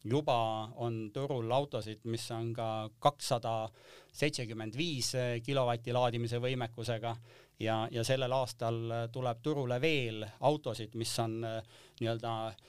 juba 0.04 0.68
on 0.76 1.10
turul 1.12 1.50
autosid, 1.52 2.00
mis 2.04 2.24
on 2.30 2.52
ka 2.56 2.90
kakssada 2.98 3.68
seitsekümmend 4.12 4.76
viis 4.76 5.12
kilovati 5.44 5.92
laadimise 5.92 6.40
võimekusega 6.40 7.14
ja, 7.60 7.88
ja 7.90 8.04
sellel 8.04 8.32
aastal 8.32 8.80
tuleb 9.12 9.42
turule 9.42 9.80
veel 9.80 10.24
autosid, 10.40 10.96
mis 10.96 11.12
on 11.20 11.44
äh, 11.44 11.60
nii-öelda 12.00 12.34
äh, 12.48 12.62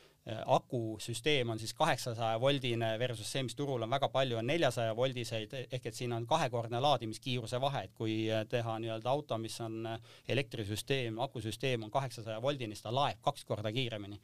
akusüsteem 0.46 1.50
on 1.50 1.60
siis 1.60 1.74
kaheksasaja 1.74 2.40
voldine 2.42 3.00
versus 3.00 3.32
see, 3.32 3.42
mis 3.44 3.56
turul 3.58 3.82
on 3.82 3.90
väga 3.90 4.10
palju, 4.14 4.38
on 4.38 4.46
neljasaja 4.46 4.94
voldiseid, 4.96 5.54
ehk 5.74 5.86
et 5.90 5.98
siin 5.98 6.14
on 6.14 6.28
kahekordne 6.30 6.80
laadimiskiiruse 6.80 7.62
vahe, 7.62 7.88
et 7.88 7.96
kui 7.98 8.16
äh, 8.30 8.46
teha 8.50 8.78
nii-öelda 8.84 9.10
auto, 9.10 9.38
mis 9.42 9.58
on 9.66 9.88
elektrisüsteem, 10.30 11.18
akusüsteem 11.26 11.88
on 11.88 11.92
kaheksasaja 11.92 12.42
voldine, 12.42 12.78
siis 12.78 12.86
ta 12.86 12.94
laeb 12.94 13.22
kaks 13.22 13.46
korda 13.50 13.72
kiiremini. 13.74 14.22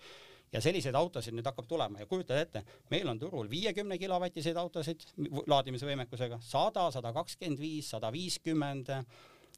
Ja 0.54 0.62
selliseid 0.64 0.96
autosid 0.96 1.36
nüüd 1.36 1.48
hakkab 1.50 1.66
tulema. 1.68 2.00
Ja 2.00 2.06
kujutad 2.08 2.38
ette, 2.40 2.62
meil 2.94 3.10
on 3.12 3.18
turul 3.20 3.50
viiekümne 3.52 3.98
kilovatiseid 4.00 4.56
autosid 4.56 5.04
laadimisvõimekusega, 5.50 6.38
sada, 6.46 6.86
sada 6.94 7.12
kakskümmend 7.18 7.60
viis, 7.60 7.90
sada 7.92 8.14
viiskümmend 8.14 8.94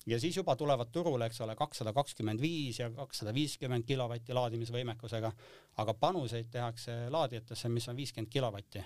ja 0.10 0.20
siis 0.20 0.38
juba 0.38 0.56
tulevad 0.56 0.92
turule, 0.92 1.30
eks 1.30 1.42
ole, 1.46 1.56
kakssada 1.56 1.94
kakskümmend 1.94 2.42
viis 2.42 2.80
ja 2.80 2.90
kakssada 2.92 3.34
viiskümmend 3.34 3.88
kilovatti 3.88 4.34
laadimisvõimekusega, 4.34 5.32
aga 5.84 5.94
panuseid 5.94 6.50
tehakse 6.52 7.02
laadijatesse, 7.10 7.70
mis 7.70 7.90
on 7.90 8.00
viiskümmend 8.00 8.32
kilovatti. 8.32 8.86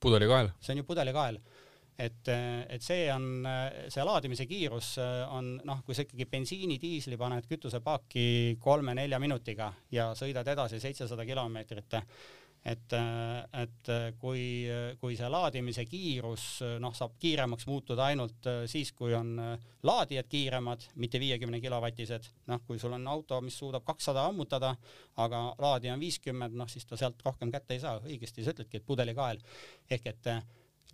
pudelikael. 0.00 0.48
see 0.60 0.72
on 0.72 0.78
ju 0.78 0.84
pudelikael 0.84 1.40
et, 2.00 2.28
et 2.68 2.82
see 2.82 3.08
on, 3.12 3.46
see 3.92 4.04
laadimise 4.06 4.46
kiirus 4.48 4.94
on 5.34 5.52
noh, 5.66 5.82
kui 5.86 5.96
sa 5.96 6.04
ikkagi 6.06 6.26
bensiini, 6.30 6.78
diisli 6.80 7.18
paned 7.20 7.48
kütusepaaki 7.50 8.56
kolme-nelja 8.62 9.20
minutiga 9.22 9.70
ja 9.92 10.10
sõidad 10.18 10.48
edasi 10.48 10.80
seitsesada 10.80 11.26
kilomeetrit, 11.28 11.98
et, 12.64 12.92
et 13.56 13.90
kui, 14.20 14.42
kui 15.00 15.16
see 15.16 15.28
laadimise 15.32 15.86
kiirus 15.88 16.44
noh, 16.82 16.92
saab 16.96 17.14
kiiremaks 17.20 17.66
muutuda 17.70 18.10
ainult 18.10 18.48
siis, 18.68 18.92
kui 18.92 19.14
on 19.16 19.32
laadijad 19.86 20.28
kiiremad, 20.28 20.84
mitte 21.00 21.20
viiekümne 21.22 21.60
kilovatised, 21.60 22.28
noh, 22.52 22.60
kui 22.66 22.78
sul 22.78 22.92
on 22.98 23.08
auto, 23.08 23.40
mis 23.40 23.56
suudab 23.58 23.86
kakssada 23.88 24.26
ammutada, 24.28 24.74
aga 25.24 25.42
laadija 25.58 25.96
on 25.96 26.04
viiskümmend, 26.04 26.56
noh 26.60 26.68
siis 26.68 26.84
ta 26.86 27.00
sealt 27.00 27.24
rohkem 27.24 27.52
kätte 27.52 27.78
ei 27.78 27.80
saa, 27.80 27.96
õigesti 28.04 28.44
sa 28.44 28.52
ütledki, 28.54 28.80
et 28.80 28.86
pudelikael. 28.86 29.40
Ehk 29.90 30.12
et 30.12 30.32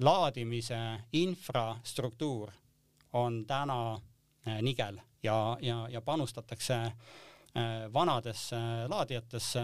laadimise 0.06 0.78
infrastruktuur 1.18 2.52
on 3.16 3.42
täna 3.48 3.98
nigel 4.62 5.00
ja, 5.22 5.56
ja, 5.60 5.86
ja 5.90 6.00
panustatakse 6.00 6.74
äh, 6.74 6.92
vanadesse 7.92 8.56
laadijatesse, 8.88 9.60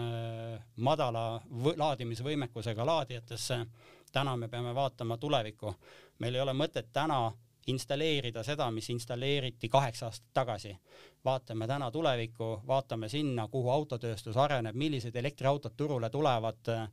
madala 0.75 1.41
laadimisvõimekusega 1.77 2.85
laadijatesse. 2.85 3.65
täna 4.11 4.37
me 4.37 4.47
peame 4.47 4.75
vaatama 4.75 5.17
tulevikku. 5.17 5.75
meil 6.19 6.35
ei 6.35 6.41
ole 6.41 6.53
mõtet 6.53 6.89
täna 6.93 7.31
installeerida 7.67 8.43
seda, 8.43 8.71
mis 8.71 8.89
installeeriti 8.89 9.69
kaheksa 9.69 10.05
aastat 10.05 10.33
tagasi. 10.33 10.77
vaatame 11.25 11.67
täna 11.67 11.91
tulevikku, 11.91 12.61
vaatame 12.67 13.09
sinna, 13.09 13.47
kuhu 13.47 13.69
autotööstus 13.69 14.37
areneb, 14.37 14.75
millised 14.75 15.15
elektriautod 15.15 15.73
turule 15.77 16.09
tulevad 16.09 16.69
äh, 16.69 16.89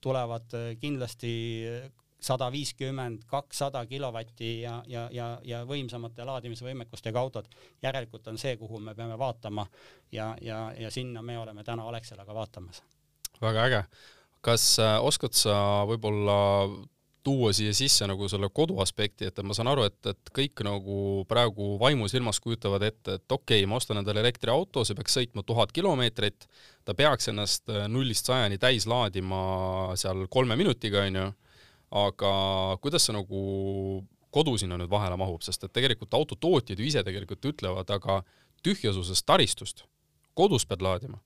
tulevad 0.00 0.54
kindlasti 0.80 1.32
sada 2.22 2.48
viiskümmend, 2.52 3.26
kakssada 3.30 3.82
kilovatti 3.86 4.60
ja, 4.60 4.76
ja, 4.86 5.08
ja, 5.12 5.28
ja 5.44 5.62
võimsamate 5.68 6.24
laadimisvõimekustega 6.26 7.20
autod. 7.20 7.50
järelikult 7.82 8.26
on 8.30 8.38
see, 8.38 8.56
kuhu 8.56 8.78
me 8.80 8.94
peame 8.94 9.18
vaatama 9.18 9.66
ja, 10.12 10.32
ja, 10.40 10.64
ja 10.78 10.90
sinna 10.90 11.22
me 11.22 11.38
oleme 11.38 11.64
täna 11.64 11.88
Alexelaga 11.88 12.34
vaatamas. 12.34 12.82
väga 13.40 13.64
äge. 13.66 13.84
kas 14.40 14.78
äh, 14.78 14.98
oskad 15.04 15.34
sa 15.34 15.84
võib-olla 15.86 16.38
tuua 17.22 17.52
siia 17.54 17.74
sisse 17.74 18.06
nagu 18.10 18.26
selle 18.28 18.48
kodu 18.50 18.80
aspekti, 18.82 19.28
et 19.28 19.42
ma 19.46 19.54
saan 19.54 19.70
aru, 19.70 19.84
et, 19.86 19.98
et 20.10 20.32
kõik 20.34 20.62
nagu 20.66 20.96
praegu 21.30 21.76
vaimusilmas 21.78 22.40
kujutavad 22.42 22.82
ette, 22.82 23.18
et 23.18 23.34
okei 23.34 23.62
okay,, 23.62 23.68
ma 23.70 23.78
ostan 23.78 24.00
endale 24.00 24.22
elektriauto, 24.24 24.82
see 24.84 24.98
peaks 24.98 25.18
sõitma 25.18 25.44
tuhat 25.46 25.74
kilomeetrit, 25.74 26.48
ta 26.84 26.94
peaks 26.98 27.30
ennast 27.30 27.70
äh, 27.70 27.86
nullist 27.90 28.30
sajani 28.30 28.58
täis 28.62 28.86
laadima 28.90 29.94
seal 29.98 30.26
kolme 30.30 30.58
minutiga, 30.58 31.06
onju 31.06 31.30
aga 31.92 32.32
kuidas 32.82 33.04
see 33.06 33.14
nagu 33.16 33.40
kodu 34.32 34.56
sinna 34.58 34.78
nüüd 34.80 34.90
vahele 34.90 35.16
mahub, 35.20 35.42
sest 35.44 35.66
et 35.66 35.74
tegelikult 35.76 36.14
autotootjad 36.16 36.80
ju 36.80 36.86
ise 36.88 37.02
tegelikult 37.04 37.44
ütlevad, 37.52 37.90
aga 37.92 38.22
tühjasusest 38.64 39.26
taristust 39.28 39.84
kodus 40.34 40.64
pead 40.66 40.84
laadima. 40.84 41.20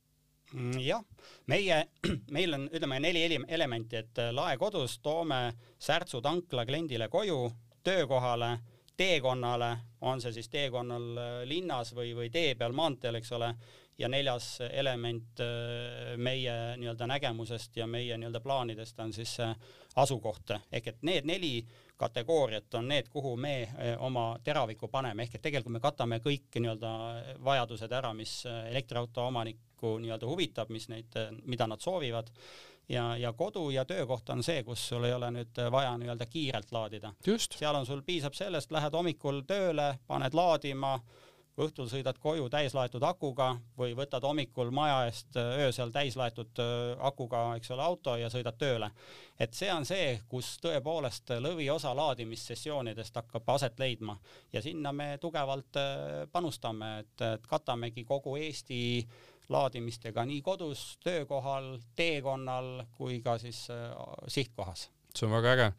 Mm, 0.55 0.79
jah, 0.83 1.03
meie, 1.51 1.83
meil 2.37 2.55
on, 2.55 2.69
ütleme 2.71 3.01
neli 3.03 3.25
elementi, 3.49 3.99
et 4.03 4.23
äh, 4.23 4.33
lae 4.35 4.57
kodus, 4.59 4.99
toome 5.03 5.41
Särtsu 5.79 6.21
tankla 6.23 6.67
kliendile 6.67 7.09
koju, 7.11 7.41
töökohale, 7.87 8.57
teekonnale, 8.97 9.73
on 10.01 10.23
see 10.23 10.33
siis 10.33 10.49
teekonnal 10.51 11.09
äh, 11.19 11.41
linnas 11.51 11.93
või, 11.95 12.15
või 12.17 12.31
tee 12.33 12.55
peal 12.59 12.75
maanteel, 12.75 13.19
eks 13.19 13.35
ole, 13.39 13.53
ja 13.99 14.09
neljas 14.09 14.59
element 14.71 15.41
äh, 15.41 16.17
meie 16.17 16.77
nii-öelda 16.77 17.07
nägemusest 17.07 17.77
ja 17.77 17.87
meie 17.87 18.19
nii-öelda 18.19 18.41
plaanidest 18.41 19.01
on 19.01 19.13
siis 19.13 19.39
asukoht, 19.97 20.53
ehk 20.73 20.93
et 20.93 21.03
need 21.03 21.29
neli 21.29 21.67
kategooriat 21.97 22.75
on 22.75 22.89
need, 22.89 23.09
kuhu 23.09 23.37
me 23.37 23.63
äh, 23.63 23.97
oma 23.99 24.37
teraviku 24.45 24.89
paneme, 24.89 25.25
ehk 25.25 25.39
et 25.39 25.43
tegelikult 25.49 25.79
me 25.79 25.81
katame 25.81 26.21
kõik 26.25 26.61
nii-öelda 26.61 26.93
vajadused 27.45 27.93
ära, 27.93 28.13
mis 28.15 28.39
äh, 28.47 28.67
elektriauto 28.71 29.27
omanikku 29.31 29.97
nii-öelda 30.05 30.29
huvitab, 30.29 30.73
mis 30.73 30.91
neid, 30.93 31.17
mida 31.45 31.67
nad 31.67 31.81
soovivad. 31.81 32.33
Ja, 32.89 33.17
ja 33.19 33.33
kodu 33.33 33.65
ja 33.75 33.83
töökoht 33.85 34.29
on 34.31 34.45
see, 34.47 34.61
kus 34.63 34.85
sul 34.93 35.05
ei 35.09 35.15
ole 35.17 35.33
nüüd 35.35 35.59
vaja 35.75 35.97
nii-öelda 35.99 36.27
kiirelt 36.31 36.71
laadida. 36.73 37.15
seal 37.59 37.75
on 37.75 37.87
sul, 37.87 38.03
piisab 38.07 38.37
sellest, 38.39 38.71
lähed 38.71 38.95
hommikul 38.95 39.41
tööle, 39.49 39.97
paned 40.07 40.35
laadima 40.35 40.93
õhtul 41.61 41.89
sõidad 41.89 42.19
koju 42.21 42.49
täislaetud 42.53 43.03
akuga 43.07 43.55
või 43.79 43.95
võtad 43.97 44.25
hommikul 44.27 44.71
maja 44.75 44.99
eest 45.09 45.37
äh, 45.41 45.55
öösel 45.67 45.93
täislaetud 45.95 46.61
äh, 46.61 46.97
akuga, 47.09 47.43
eks 47.57 47.71
ole, 47.73 47.85
auto 47.85 48.17
ja 48.21 48.29
sõidad 48.33 48.59
tööle. 48.61 48.91
et 49.39 49.55
see 49.55 49.71
on 49.73 49.85
see, 49.85 50.21
kus 50.29 50.57
tõepoolest 50.65 51.33
lõviosa 51.41 51.95
laadimissessioonidest 51.97 53.17
hakkab 53.17 53.49
aset 53.57 53.79
leidma 53.79 54.19
ja 54.53 54.63
sinna 54.63 54.93
me 54.93 55.17
tugevalt 55.21 55.81
äh, 55.81 56.27
panustame, 56.33 56.99
et, 57.05 57.21
et 57.21 57.47
katamegi 57.47 58.05
kogu 58.05 58.37
Eesti 58.37 59.07
laadimistega 59.49 60.25
nii 60.27 60.43
kodus, 60.43 60.99
töökohal, 61.05 61.79
teekonnal 61.97 62.85
kui 62.99 63.21
ka 63.23 63.39
siis 63.39 63.69
sihtkohas 64.27 64.91
see 65.17 65.27
on 65.27 65.33
väga 65.33 65.55
äge. 65.55 65.73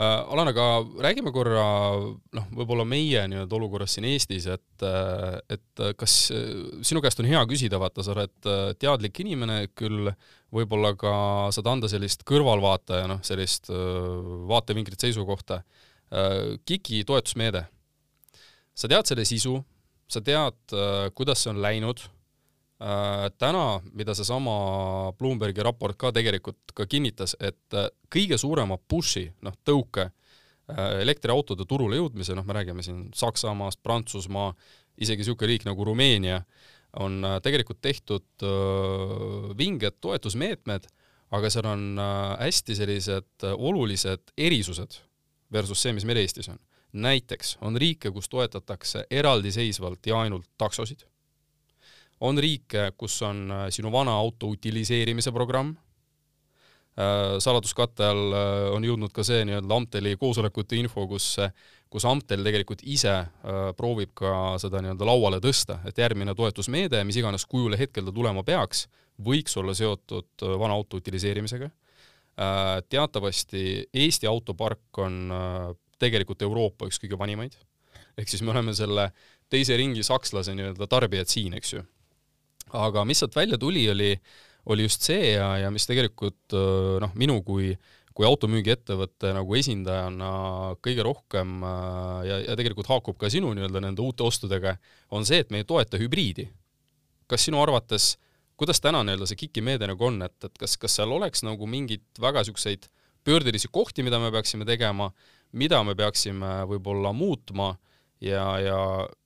Alan, 0.00 0.48
aga 0.48 0.66
räägime 1.04 1.28
korra 1.34 1.62
noh, 2.32 2.44
võib-olla 2.56 2.84
meie 2.88 3.26
nii-öelda 3.28 3.56
olukorrast 3.58 3.98
siin 3.98 4.06
Eestis, 4.08 4.46
et, 4.48 4.84
äh, 4.88 5.36
et 5.52 5.82
kas 6.00 6.14
äh, 6.32 6.46
sinu 6.80 7.02
käest 7.04 7.20
on 7.20 7.28
hea 7.28 7.42
küsida, 7.50 7.76
vaata, 7.82 8.00
sa 8.04 8.14
oled 8.14 8.48
äh, 8.48 8.62
teadlik 8.80 9.20
inimene, 9.20 9.66
küll 9.76 10.08
võib-olla 10.52 10.94
ka 10.96 11.12
saad 11.52 11.68
anda 11.68 11.92
sellist 11.92 12.24
kõrvalvaataja, 12.28 13.04
noh, 13.10 13.20
sellist 13.24 13.68
vaatevinklit, 14.48 15.00
seisukohta. 15.00 15.62
KIK-i 16.68 17.06
toetusmeede. 17.08 17.62
sa 18.76 18.88
tead 18.88 19.08
selle 19.08 19.24
sisu, 19.24 19.54
sa 20.12 20.20
tead, 20.20 20.74
kuidas 21.16 21.40
see 21.40 21.54
on 21.54 21.62
läinud 21.64 22.04
Äh, 22.04 22.21
täna, 23.38 23.80
mida 23.94 24.14
seesama 24.14 25.12
Bloombergi 25.18 25.62
raport 25.62 25.98
ka 25.98 26.10
tegelikult 26.14 26.74
ka 26.74 26.86
kinnitas, 26.90 27.36
et 27.40 27.76
äh, 27.78 27.88
kõige 28.12 28.38
suurema 28.40 28.78
push'i, 28.78 29.28
noh, 29.46 29.54
tõuke 29.64 30.08
äh, 30.08 31.02
elektriautode 31.02 31.66
turule 31.68 32.00
jõudmise, 32.00 32.34
noh, 32.34 32.46
me 32.48 32.56
räägime 32.58 32.82
siin 32.82 33.04
Saksamaast, 33.14 33.82
Prantsusmaa, 33.82 34.50
isegi 34.98 35.22
niisugune 35.22 35.52
riik 35.52 35.66
nagu 35.68 35.86
Rumeenia, 35.86 36.42
on 37.00 37.24
tegelikult 37.40 37.78
tehtud 37.80 38.42
vinged 39.56 39.94
toetusmeetmed, 40.04 40.84
aga 41.32 41.48
seal 41.48 41.68
on 41.70 41.86
hästi 41.96 42.76
sellised 42.76 43.46
olulised 43.48 44.34
erisused 44.36 44.98
versus 45.52 45.80
see, 45.80 45.94
mis 45.96 46.04
meil 46.04 46.20
Eestis 46.20 46.50
on. 46.52 46.60
näiteks 46.92 47.56
on 47.64 47.80
riike, 47.80 48.10
kus 48.12 48.28
toetatakse 48.28 49.06
eraldiseisvalt 49.08 50.04
ja 50.06 50.20
ainult 50.20 50.50
taksosid 50.60 51.06
on 52.22 52.38
riike, 52.38 52.92
kus 52.98 53.16
on 53.26 53.46
äh, 53.50 53.64
sinu 53.74 53.90
vana 53.92 54.14
auto 54.20 54.50
utiliseerimise 54.52 55.32
programm, 55.34 55.72
äh, 56.94 57.36
saladuskatte 57.42 58.06
all 58.06 58.36
äh, 58.36 58.70
on 58.76 58.86
jõudnud 58.86 59.14
ka 59.14 59.24
see 59.26 59.42
nii-öelda 59.48 59.78
Amteli 59.78 60.14
koosolekute 60.20 60.78
info, 60.78 61.06
kus, 61.10 61.34
kus 61.92 62.06
Amtel 62.08 62.44
tegelikult 62.46 62.84
ise 62.88 63.14
proovib 63.76 64.14
ka 64.16 64.54
seda 64.62 64.80
nii-öelda 64.84 65.08
lauale 65.08 65.42
tõsta, 65.44 65.80
et 65.88 65.98
järgmine 65.98 66.34
toetusmeede, 66.38 67.02
mis 67.08 67.18
iganes 67.20 67.46
kujul 67.48 67.76
hetkel 67.78 68.06
ta 68.06 68.14
tulema 68.14 68.44
peaks, 68.46 68.86
võiks 69.22 69.58
olla 69.60 69.74
seotud 69.76 70.46
vana 70.58 70.78
auto 70.78 70.96
utiliseerimisega. 71.02 71.68
teatavasti 72.88 73.90
Eesti 73.92 74.26
autopark 74.26 74.98
on 75.04 75.18
tegelikult 76.00 76.42
Euroopa 76.42 76.88
üks 76.88 76.98
kõige 77.02 77.18
vanimaid. 77.18 77.58
ehk 78.16 78.28
siis 78.28 78.42
me 78.42 78.50
oleme 78.50 78.74
selle 78.74 79.10
teise 79.52 79.76
ringi 79.76 80.02
sakslase 80.02 80.54
nii-öelda 80.56 80.86
tarbijad 80.88 81.28
siin, 81.28 81.54
eks 81.54 81.74
ju. 81.74 81.82
Aga 82.72 83.04
mis 83.08 83.22
sealt 83.22 83.36
välja 83.36 83.58
tuli, 83.60 83.84
oli, 83.90 84.12
oli 84.72 84.86
just 84.86 85.04
see 85.06 85.34
ja, 85.34 85.56
ja 85.64 85.72
mis 85.74 85.88
tegelikult 85.88 86.56
noh, 87.02 87.18
minu 87.18 87.40
kui 87.46 87.74
kui 88.12 88.26
automüügiettevõtte 88.28 89.30
nagu 89.32 89.54
esindajana 89.56 90.32
kõige 90.84 91.04
rohkem 91.06 91.62
ja, 92.28 92.42
ja 92.44 92.56
tegelikult 92.60 92.90
haakub 92.90 93.16
ka 93.16 93.30
sinu 93.32 93.54
nii-öelda 93.56 93.80
nende 93.80 94.04
uute 94.04 94.26
ostudega, 94.26 94.74
on 95.16 95.24
see, 95.24 95.38
et 95.40 95.48
me 95.48 95.62
ei 95.62 95.64
toeta 95.64 95.96
hübriidi. 95.96 96.50
kas 97.24 97.48
sinu 97.48 97.62
arvates 97.62 98.10
kuidas 98.62 98.80
täna 98.80 99.02
nii-öelda 99.02 99.26
see 99.26 99.40
KIK-i 99.40 99.64
meede 99.64 99.88
nagu 99.90 100.06
on, 100.06 100.20
et, 100.22 100.36
et 100.46 100.58
kas, 100.60 100.76
kas 100.78 100.98
seal 100.98 101.12
oleks 101.16 101.42
nagu 101.42 101.66
mingeid 101.66 102.04
väga 102.22 102.44
niisuguseid 102.44 102.86
pöördelisi 103.26 103.70
kohti, 103.72 104.04
mida 104.06 104.20
me 104.22 104.30
peaksime 104.34 104.66
tegema, 104.68 105.08
mida 105.58 105.82
me 105.86 105.96
peaksime 105.98 106.52
võib-olla 106.70 107.10
muutma 107.16 107.72
ja, 108.22 108.44
ja, 108.62 108.78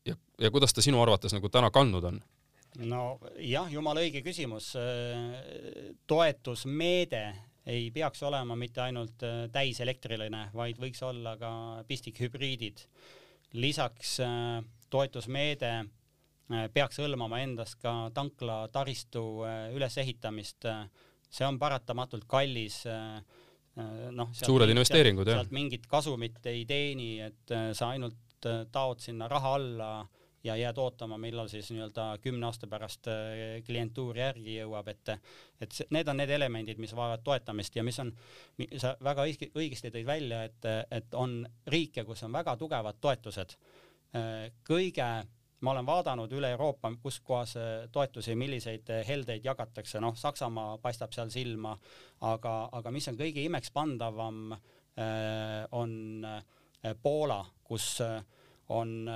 ja, 0.08 0.16
ja 0.40 0.50
kuidas 0.54 0.72
ta 0.72 0.84
sinu 0.84 1.02
arvates 1.02 1.36
nagu 1.36 1.50
täna 1.52 1.68
kandnud 1.74 2.08
on? 2.12 2.20
No 2.84 3.18
jah, 3.40 3.70
jumala 3.72 4.02
õige 4.04 4.22
küsimus. 4.24 4.74
toetusmeede 6.06 7.22
ei 7.66 7.90
peaks 7.90 8.22
olema 8.22 8.56
mitte 8.56 8.80
ainult 8.84 9.22
täiselektriline, 9.52 10.50
vaid 10.54 10.78
võiks 10.78 11.02
olla 11.02 11.36
ka 11.40 11.50
pistikhübriidid. 11.88 12.84
lisaks 13.52 14.18
toetusmeede 14.90 15.72
Äh, 16.46 16.68
peaks 16.70 17.00
hõlmama 17.02 17.40
endas 17.42 17.74
ka 17.80 18.06
tankla 18.14 18.66
taristu 18.74 19.42
äh, 19.46 19.72
ülesehitamist. 19.74 20.68
see 21.26 21.46
on 21.46 21.58
paratamatult 21.58 22.24
kallis. 22.30 22.84
Äh, 22.86 23.18
noh, 24.14 24.30
suured 24.32 24.70
investeeringud 24.72 25.26
jah. 25.26 25.40
sealt 25.40 25.50
mingit 25.52 25.88
kasumit 25.90 26.38
ei 26.48 26.62
teeni, 26.64 27.18
et 27.20 27.52
sa 27.76 27.90
ainult 27.92 28.46
taod 28.72 29.02
sinna 29.04 29.26
raha 29.28 29.50
alla 29.58 29.88
ja 30.46 30.56
jääd 30.56 30.78
ootama, 30.78 31.18
millal 31.20 31.50
siis 31.52 31.68
nii-öelda 31.74 32.08
kümne 32.22 32.46
aasta 32.48 32.68
pärast 32.70 33.10
klientuur 33.66 34.18
järgi 34.18 34.58
jõuab, 34.60 34.88
et 34.94 35.14
et 35.60 35.78
need 35.90 36.08
on 36.08 36.20
need 36.20 36.30
elemendid, 36.30 36.78
mis 36.82 36.94
vajavad 36.96 37.24
toetamist 37.24 37.76
ja 37.76 37.84
mis 37.86 37.98
on, 38.02 38.12
sa 38.78 38.96
väga 39.02 39.24
õigesti 39.26 39.90
tõid 39.90 40.06
välja, 40.06 40.42
et, 40.46 40.68
et 40.90 41.14
on 41.14 41.40
riike, 41.66 42.04
kus 42.04 42.22
on 42.26 42.32
väga 42.32 42.56
tugevad 42.60 43.00
toetused. 43.00 43.56
kõige 44.64 45.08
ma 45.60 45.72
olen 45.72 45.86
vaadanud 45.86 46.32
üle 46.36 46.50
Euroopa, 46.54 46.92
kus 47.02 47.20
kohas 47.24 47.56
äh, 47.56 47.88
toetusi, 47.92 48.36
milliseid 48.38 48.90
äh, 48.92 49.02
heldeid 49.08 49.44
jagatakse, 49.44 50.00
noh, 50.04 50.16
Saksamaa 50.18 50.76
paistab 50.82 51.14
seal 51.16 51.32
silma, 51.32 51.76
aga, 52.28 52.56
aga 52.76 52.92
mis 52.94 53.08
on 53.10 53.18
kõige 53.18 53.44
imekspandavam, 53.46 54.52
äh, 54.52 55.64
on 55.76 56.26
Poola, 57.02 57.40
kus 57.66 57.96
on 58.68 59.10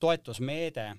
toetusmeede 0.00 0.94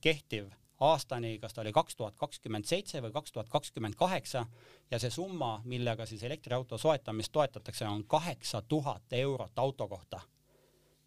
kehtiv 0.00 0.50
aastani, 0.80 1.38
kas 1.38 1.54
ta 1.54 1.60
oli 1.60 1.72
kaks 1.72 1.96
tuhat 1.96 2.16
kakskümmend 2.16 2.64
seitse 2.64 3.02
või 3.02 3.12
kaks 3.12 3.32
tuhat 3.32 3.48
kakskümmend 3.48 3.94
kaheksa 3.98 4.44
ja 4.90 4.98
see 4.98 5.10
summa, 5.10 5.60
millega 5.64 6.06
siis 6.06 6.22
elektriauto 6.22 6.78
soetamist 6.78 7.32
toetatakse, 7.32 7.86
on 7.86 8.04
kaheksa 8.04 8.62
tuhat 8.62 9.12
eurot 9.12 9.58
auto 9.58 9.88
kohta. 9.88 10.20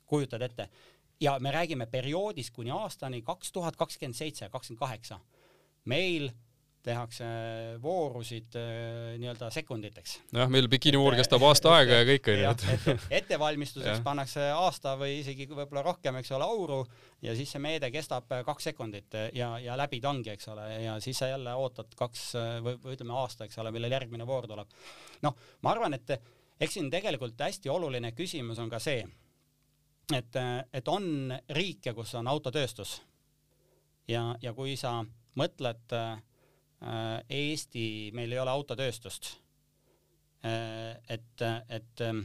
kujutad 0.05 0.41
ette 0.41 0.69
ja 1.21 1.39
me 1.39 1.51
räägime 1.51 1.85
perioodist 1.85 2.53
kuni 2.53 2.71
aastani 2.71 3.21
kaks 3.21 3.51
tuhat 3.51 3.75
kakskümmend 3.75 4.15
seitse, 4.15 4.49
kakskümmend 4.49 4.79
kaheksa. 4.79 5.19
meil 5.85 6.29
tehakse 6.85 7.27
voorusid 7.81 8.57
äh, 8.59 9.13
nii-öelda 9.21 9.51
sekunditeks. 9.53 10.17
jah, 10.33 10.49
meil 10.51 10.67
bikinivoor 10.71 11.15
kestab 11.19 11.45
aasta 11.47 11.75
aega 11.77 12.01
ja 12.01 12.07
kõik 12.09 12.31
onju. 12.33 12.51
Et, 12.73 13.05
ettevalmistuseks 13.21 14.03
pannakse 14.05 14.49
aasta 14.55 14.95
või 14.99 15.19
isegi 15.19 15.47
võib-olla 15.51 15.85
rohkem, 15.85 16.19
eks 16.21 16.33
ole, 16.37 16.47
auru 16.47 16.81
ja 17.21 17.35
siis 17.37 17.53
see 17.53 17.63
meede 17.63 17.91
kestab 17.93 18.29
kaks 18.47 18.71
sekundit 18.71 19.17
ja, 19.37 19.53
ja 19.61 19.77
läbi 19.79 20.01
ta 20.01 20.11
ongi, 20.13 20.33
eks 20.33 20.51
ole, 20.53 20.67
ja 20.85 20.97
siis 21.03 21.21
sa 21.21 21.31
jälle 21.31 21.55
ootad 21.57 21.95
kaks 21.97 22.27
või, 22.65 22.77
või 22.81 22.97
ütleme 22.97 23.17
aasta, 23.21 23.45
eks 23.45 23.61
ole, 23.61 23.73
millal 23.75 23.97
järgmine 23.99 24.27
voor 24.27 24.49
tuleb. 24.49 24.77
noh, 25.25 25.37
ma 25.61 25.75
arvan, 25.75 25.97
et 25.97 26.17
eks 26.61 26.77
siin 26.77 26.89
tegelikult 26.93 27.39
hästi 27.41 27.69
oluline 27.69 28.13
küsimus 28.17 28.59
on 28.61 28.69
ka 28.69 28.79
see 28.81 29.03
et, 30.15 30.37
et 30.73 30.87
on 30.91 31.33
riike, 31.55 31.93
kus 31.95 32.13
on 32.19 32.27
autotööstus 32.31 32.99
ja, 34.09 34.31
ja 34.41 34.53
kui 34.57 34.75
sa 34.79 34.99
mõtled 35.39 35.95
äh, 35.95 36.19
Eesti, 36.81 38.11
meil 38.17 38.31
ei 38.31 38.39
ole 38.41 38.49
autotööstust 38.49 39.27
äh,. 40.45 40.97
et, 41.09 41.43
et 41.69 42.01
äh, 42.01 42.21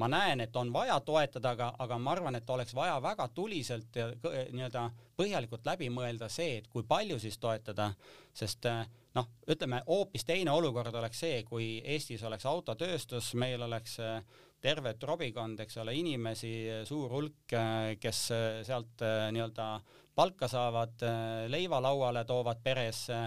ma 0.00 0.08
näen, 0.08 0.40
et 0.40 0.56
on 0.56 0.72
vaja 0.72 0.96
toetada, 1.04 1.52
aga, 1.52 1.68
aga 1.78 1.98
ma 1.98 2.14
arvan, 2.14 2.38
et 2.38 2.50
oleks 2.50 2.74
vaja 2.74 2.96
väga 3.02 3.28
tuliselt 3.34 3.96
ja 3.96 4.08
nii-öelda 4.16 4.88
põhjalikult 5.16 5.66
läbi 5.68 5.90
mõelda 5.92 6.30
see, 6.32 6.58
et 6.62 6.68
kui 6.72 6.82
palju 6.88 7.18
siis 7.22 7.36
toetada, 7.38 7.90
sest 8.34 8.66
äh, 8.70 8.86
noh, 9.14 9.28
ütleme 9.50 9.82
hoopis 9.86 10.24
teine 10.24 10.54
olukord 10.54 10.94
oleks 10.94 11.20
see, 11.26 11.42
kui 11.44 11.68
Eestis 11.84 12.24
oleks 12.24 12.46
autotööstus, 12.48 13.34
meil 13.38 13.62
oleks 13.62 13.98
äh, 14.00 14.22
terve 14.64 14.94
trobikond, 14.96 15.60
eks 15.60 15.76
ole, 15.82 15.92
inimesi, 16.00 16.54
suur 16.88 17.12
hulk, 17.12 17.52
kes 18.00 18.20
sealt 18.64 19.04
äh, 19.04 19.28
nii-öelda 19.36 19.68
palka 20.14 20.48
saavad, 20.48 21.02
äh, 21.02 21.46
leiva 21.50 21.80
lauale 21.82 22.24
toovad 22.24 22.62
peresse 22.62 23.26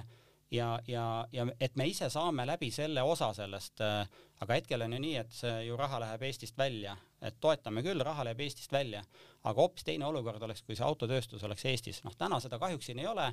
ja, 0.52 0.80
ja, 0.88 1.28
ja 1.32 1.46
et 1.60 1.76
me 1.76 1.88
ise 1.90 2.10
saame 2.10 2.46
läbi 2.48 2.70
selle 2.72 3.04
osa 3.04 3.32
sellest, 3.36 3.82
äh, 3.84 4.08
aga 4.42 4.58
hetkel 4.60 4.86
on 4.86 4.94
ju 4.96 5.00
nii, 5.04 5.16
et 5.20 5.34
see 5.34 5.54
ju 5.68 5.78
raha 5.80 6.00
läheb 6.04 6.24
Eestist 6.30 6.58
välja, 6.58 6.96
et 7.22 7.40
toetame 7.42 7.84
küll, 7.86 8.02
raha 8.06 8.26
läheb 8.28 8.42
Eestist 8.46 8.72
välja, 8.72 9.04
aga 9.44 9.62
hoopis 9.62 9.88
teine 9.88 10.08
olukord 10.08 10.44
oleks, 10.44 10.64
kui 10.64 10.78
see 10.78 10.86
autotööstus 10.88 11.44
oleks 11.44 11.66
Eestis, 11.66 12.02
noh 12.06 12.16
täna 12.18 12.40
seda 12.44 12.60
kahjuks 12.62 12.90
siin 12.90 13.00
ei 13.04 13.08
ole. 13.08 13.32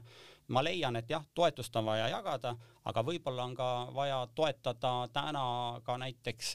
ma 0.48 0.62
leian, 0.62 0.96
et 0.96 1.10
jah, 1.10 1.24
toetust 1.34 1.76
on 1.76 1.86
vaja 1.86 2.08
jagada, 2.08 2.56
aga 2.84 3.02
võib-olla 3.02 3.44
on 3.44 3.54
ka 3.54 3.68
vaja 3.94 4.26
toetada 4.34 4.94
täna 5.12 5.80
ka 5.84 5.98
näiteks 5.98 6.54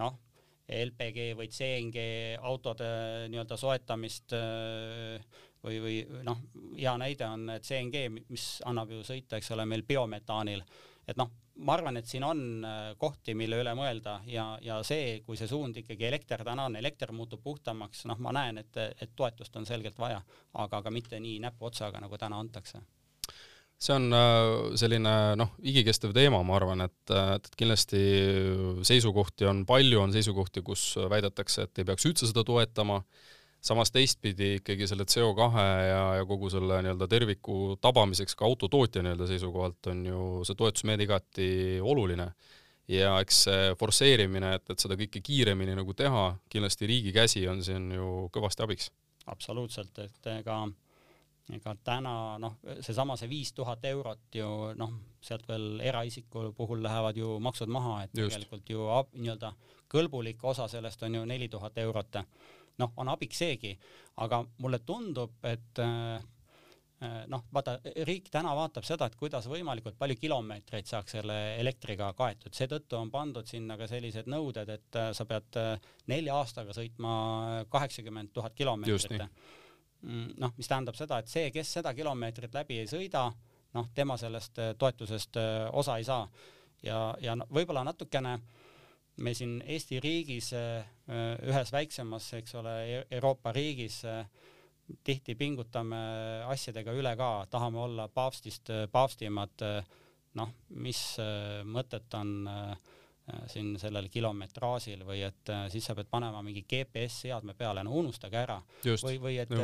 noh, 0.00 0.18
LPG 0.64 1.34
või 1.36 1.50
CNG 1.52 1.98
autode 2.40 2.86
nii-öelda 3.28 3.56
soetamist 3.60 4.32
äh, 4.32 5.20
või, 5.64 5.78
või 5.82 6.24
noh, 6.26 6.42
hea 6.76 6.96
näide 7.00 7.28
on 7.28 7.56
CNG, 7.60 8.08
mis 8.28 8.48
annab 8.68 8.92
ju 8.92 9.02
sõita, 9.06 9.40
eks 9.40 9.50
ole, 9.56 9.66
meil 9.68 9.84
biometaanil. 9.88 10.62
et 11.08 11.18
noh, 11.20 11.30
ma 11.62 11.76
arvan, 11.76 11.96
et 11.96 12.08
siin 12.10 12.24
on 12.26 12.40
äh, 12.66 12.80
kohti, 12.98 13.34
mille 13.38 13.60
üle 13.62 13.74
mõelda 13.78 14.18
ja, 14.26 14.46
ja 14.62 14.80
see, 14.86 15.20
kui 15.26 15.38
see 15.38 15.48
suund 15.50 15.76
ikkagi 15.78 16.08
elekter 16.08 16.42
täna 16.46 16.66
on, 16.68 16.76
elekter 16.80 17.12
muutub 17.14 17.42
puhtamaks, 17.44 18.04
noh, 18.10 18.18
ma 18.24 18.32
näen, 18.34 18.58
et, 18.64 18.76
et 19.00 19.14
toetust 19.16 19.56
on 19.56 19.66
selgelt 19.68 19.98
vaja, 19.98 20.20
aga 20.64 20.82
ka 20.82 20.92
mitte 20.94 21.20
nii 21.22 21.38
näpuotsaga, 21.44 22.02
nagu 22.02 22.18
täna 22.20 22.40
antakse 22.42 22.82
see 23.84 23.92
on 23.92 24.06
äh, 24.16 24.74
selline 24.80 25.12
noh, 25.36 25.54
igikestev 25.66 26.14
teema, 26.16 26.40
ma 26.46 26.56
arvan, 26.56 26.84
et, 26.86 27.12
et 27.12 27.48
kindlasti 27.58 28.00
seisukohti 28.86 29.48
on 29.50 29.64
palju, 29.68 29.98
on 30.00 30.14
seisukohti, 30.14 30.62
kus 30.64 30.94
väidetakse, 31.10 31.66
et 31.66 31.82
ei 31.82 31.88
peaks 31.90 32.06
üldse 32.08 32.30
seda 32.30 32.46
toetama, 32.46 33.00
samas 33.64 33.92
teistpidi 33.92 34.54
ikkagi 34.58 34.88
selle 34.88 35.06
CO2 35.08 35.46
ja, 35.88 36.02
ja 36.18 36.26
kogu 36.28 36.50
selle 36.52 36.82
nii-öelda 36.84 37.08
terviku 37.08 37.78
tabamiseks 37.80 38.36
ka 38.36 38.44
autotootja 38.48 39.02
nii-öelda 39.04 39.28
seisukohalt 39.30 39.90
on 39.92 40.04
ju 40.06 40.20
see 40.44 40.58
toetusmeede 40.60 41.06
igati 41.08 41.48
oluline. 41.82 42.32
ja 42.88 43.14
eks 43.24 43.42
see 43.46 43.68
forsseerimine, 43.80 44.54
et, 44.58 44.70
et 44.70 44.78
seda 44.78 44.96
kõike 45.00 45.22
kiiremini 45.24 45.72
nagu 45.78 45.94
teha, 45.96 46.34
kindlasti 46.52 46.86
riigi 46.86 47.14
käsi 47.16 47.46
on 47.48 47.62
siin 47.64 47.92
ju 47.96 48.28
kõvasti 48.32 48.66
abiks. 48.66 48.90
absoluutselt, 49.26 49.98
et 49.98 50.32
ega 50.38 50.66
ega 51.52 51.74
täna 51.84 52.14
noh, 52.40 52.56
seesama 52.80 53.16
see 53.20 53.28
viis 53.28 53.52
tuhat 53.52 53.84
eurot 53.84 54.36
ju 54.36 54.50
noh, 54.80 54.92
sealt 55.20 55.48
veel 55.48 55.80
eraisiku 55.84 56.50
puhul 56.56 56.82
lähevad 56.84 57.16
ju 57.16 57.38
maksud 57.40 57.68
maha, 57.68 58.02
et 58.04 58.10
Just. 58.16 58.36
tegelikult 58.36 58.70
ju 58.70 58.86
nii-öelda 59.20 59.52
kõlbulik 59.92 60.44
osa 60.44 60.68
sellest 60.68 61.02
on 61.06 61.20
ju 61.20 61.24
neli 61.28 61.48
tuhat 61.48 61.78
eurot. 61.78 62.22
Noh, 62.82 62.92
on 62.96 63.10
abiks 63.12 63.38
seegi, 63.44 63.74
aga 64.24 64.42
mulle 64.62 64.80
tundub, 64.86 65.36
et 65.46 65.82
äh, 65.82 66.22
noh, 67.30 67.44
vaata, 67.52 67.76
riik 68.06 68.30
täna 68.32 68.54
vaatab 68.56 68.86
seda, 68.86 69.08
et 69.08 69.16
kuidas 69.18 69.46
võimalikult 69.50 69.98
palju 69.98 70.16
kilomeetreid 70.20 70.88
saaks 70.88 71.16
selle 71.16 71.38
elektriga 71.60 72.12
kaetud, 72.16 72.54
seetõttu 72.54 72.98
on 72.98 73.10
pandud 73.14 73.48
sinna 73.48 73.76
ka 73.80 73.88
sellised 73.90 74.30
nõuded, 74.30 74.70
et 74.76 75.00
äh, 75.00 75.10
sa 75.16 75.26
pead 75.28 75.60
äh, 75.60 75.90
nelja 76.12 76.38
aastaga 76.40 76.76
sõitma 76.76 77.14
kaheksakümmend 77.72 78.32
tuhat 78.34 78.56
kilomeetrit. 78.58 79.26
Mm, 80.04 80.34
noh, 80.40 80.52
mis 80.58 80.68
tähendab 80.68 80.96
seda, 80.98 81.18
et 81.22 81.30
see, 81.32 81.48
kes 81.52 81.78
seda 81.78 81.94
kilomeetrit 81.96 82.54
läbi 82.54 82.82
ei 82.82 82.88
sõida, 82.90 83.30
noh, 83.74 83.88
tema 83.94 84.16
sellest 84.20 84.60
äh, 84.62 84.74
toetusest 84.78 85.40
äh, 85.40 85.68
osa 85.72 85.98
ei 85.98 86.04
saa. 86.04 86.28
ja, 86.82 87.14
ja 87.20 87.34
no, 87.36 87.46
võib-olla 87.50 87.84
natukene 87.84 88.38
me 89.16 89.34
siin 89.34 89.60
Eesti 89.66 90.00
riigis 90.02 90.52
äh, 90.58 90.86
ühes 91.46 91.72
väiksemas, 91.72 92.32
eks 92.40 92.56
ole, 92.60 92.74
e-, 92.86 93.04
Euroopa 93.18 93.52
riigis 93.52 94.02
tihti 95.04 95.34
pingutame 95.34 95.98
asjadega 96.52 96.92
üle 96.92 97.14
ka, 97.16 97.46
tahame 97.50 97.78
olla 97.80 98.04
paavstist 98.12 98.68
paavstimad, 98.92 99.62
noh, 100.36 100.50
mis 100.76 101.00
mõtet 101.64 102.16
on 102.18 102.34
äh, 102.50 102.74
siin 103.48 103.74
sellel 103.80 104.10
kilometraažil 104.12 105.04
või 105.06 105.22
et 105.24 105.48
äh, 105.52 105.66
siis 105.72 105.86
sa 105.88 105.94
pead 105.96 106.10
panema 106.12 106.42
mingi 106.44 106.64
GPS-seadme 106.68 107.54
peale, 107.56 107.84
no 107.86 107.94
unustage 107.96 108.36
ära. 108.36 108.58
või, 108.84 109.20
või 109.22 109.38
et, 109.40 109.54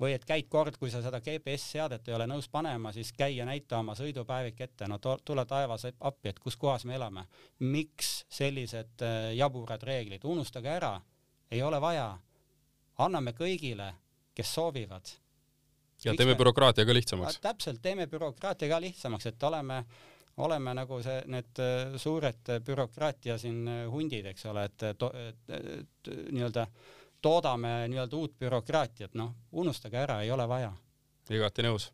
või 0.00 0.12
et 0.12 0.24
käid 0.28 0.48
kord, 0.52 0.76
kui 0.76 0.90
sa 0.92 1.02
seda 1.04 1.20
GPS-seadet 1.24 2.08
ei 2.08 2.14
ole 2.14 2.26
nõus 2.28 2.48
panema, 2.52 2.92
siis 2.92 3.12
käi 3.16 3.36
ja 3.36 3.46
näita 3.48 3.78
oma 3.78 3.94
sõidupäevik 3.96 4.60
ette, 4.60 4.88
no 4.88 4.98
tule 5.00 5.44
taevas 5.48 5.86
appi, 5.88 6.28
et 6.28 6.38
kus 6.38 6.56
kohas 6.56 6.84
me 6.84 6.94
elame. 6.94 7.26
miks 7.58 8.26
sellised 8.28 9.04
jaburad 9.34 9.82
reeglid, 9.82 10.24
unustage 10.24 10.68
ära, 10.68 11.00
ei 11.50 11.62
ole 11.62 11.80
vaja. 11.80 12.18
anname 12.98 13.32
kõigile, 13.32 13.94
kes 14.34 14.54
soovivad 14.54 15.16
ja 16.04 16.12
Miks 16.12 16.20
teeme 16.20 16.34
me... 16.34 16.38
bürokraatia 16.38 16.86
ka 16.86 16.94
lihtsamaks. 16.94 17.40
täpselt, 17.40 17.80
teeme 17.82 18.06
bürokraatia 18.10 18.68
ka 18.68 18.80
lihtsamaks, 18.80 19.26
et 19.30 19.42
oleme, 19.48 19.80
oleme 20.44 20.74
nagu 20.76 21.00
see, 21.04 21.22
need 21.32 21.62
äh, 21.62 21.96
suured 22.00 22.52
bürokraatia 22.66 23.38
siin 23.40 23.64
äh, 23.68 23.82
hundid, 23.92 24.28
eks 24.32 24.46
ole, 24.52 24.66
et, 24.68 24.86
to, 24.98 25.10
et, 25.16 25.56
et 25.56 26.12
nii-öelda 26.36 26.66
toodame 27.26 27.74
nii-öelda 27.90 28.18
uut 28.18 28.36
bürokraatiat, 28.38 29.14
noh, 29.18 29.34
unustage 29.52 29.98
ära, 29.98 30.22
ei 30.22 30.30
ole 30.34 30.46
vaja. 30.48 30.72
igati 31.30 31.66
nõus. 31.66 31.90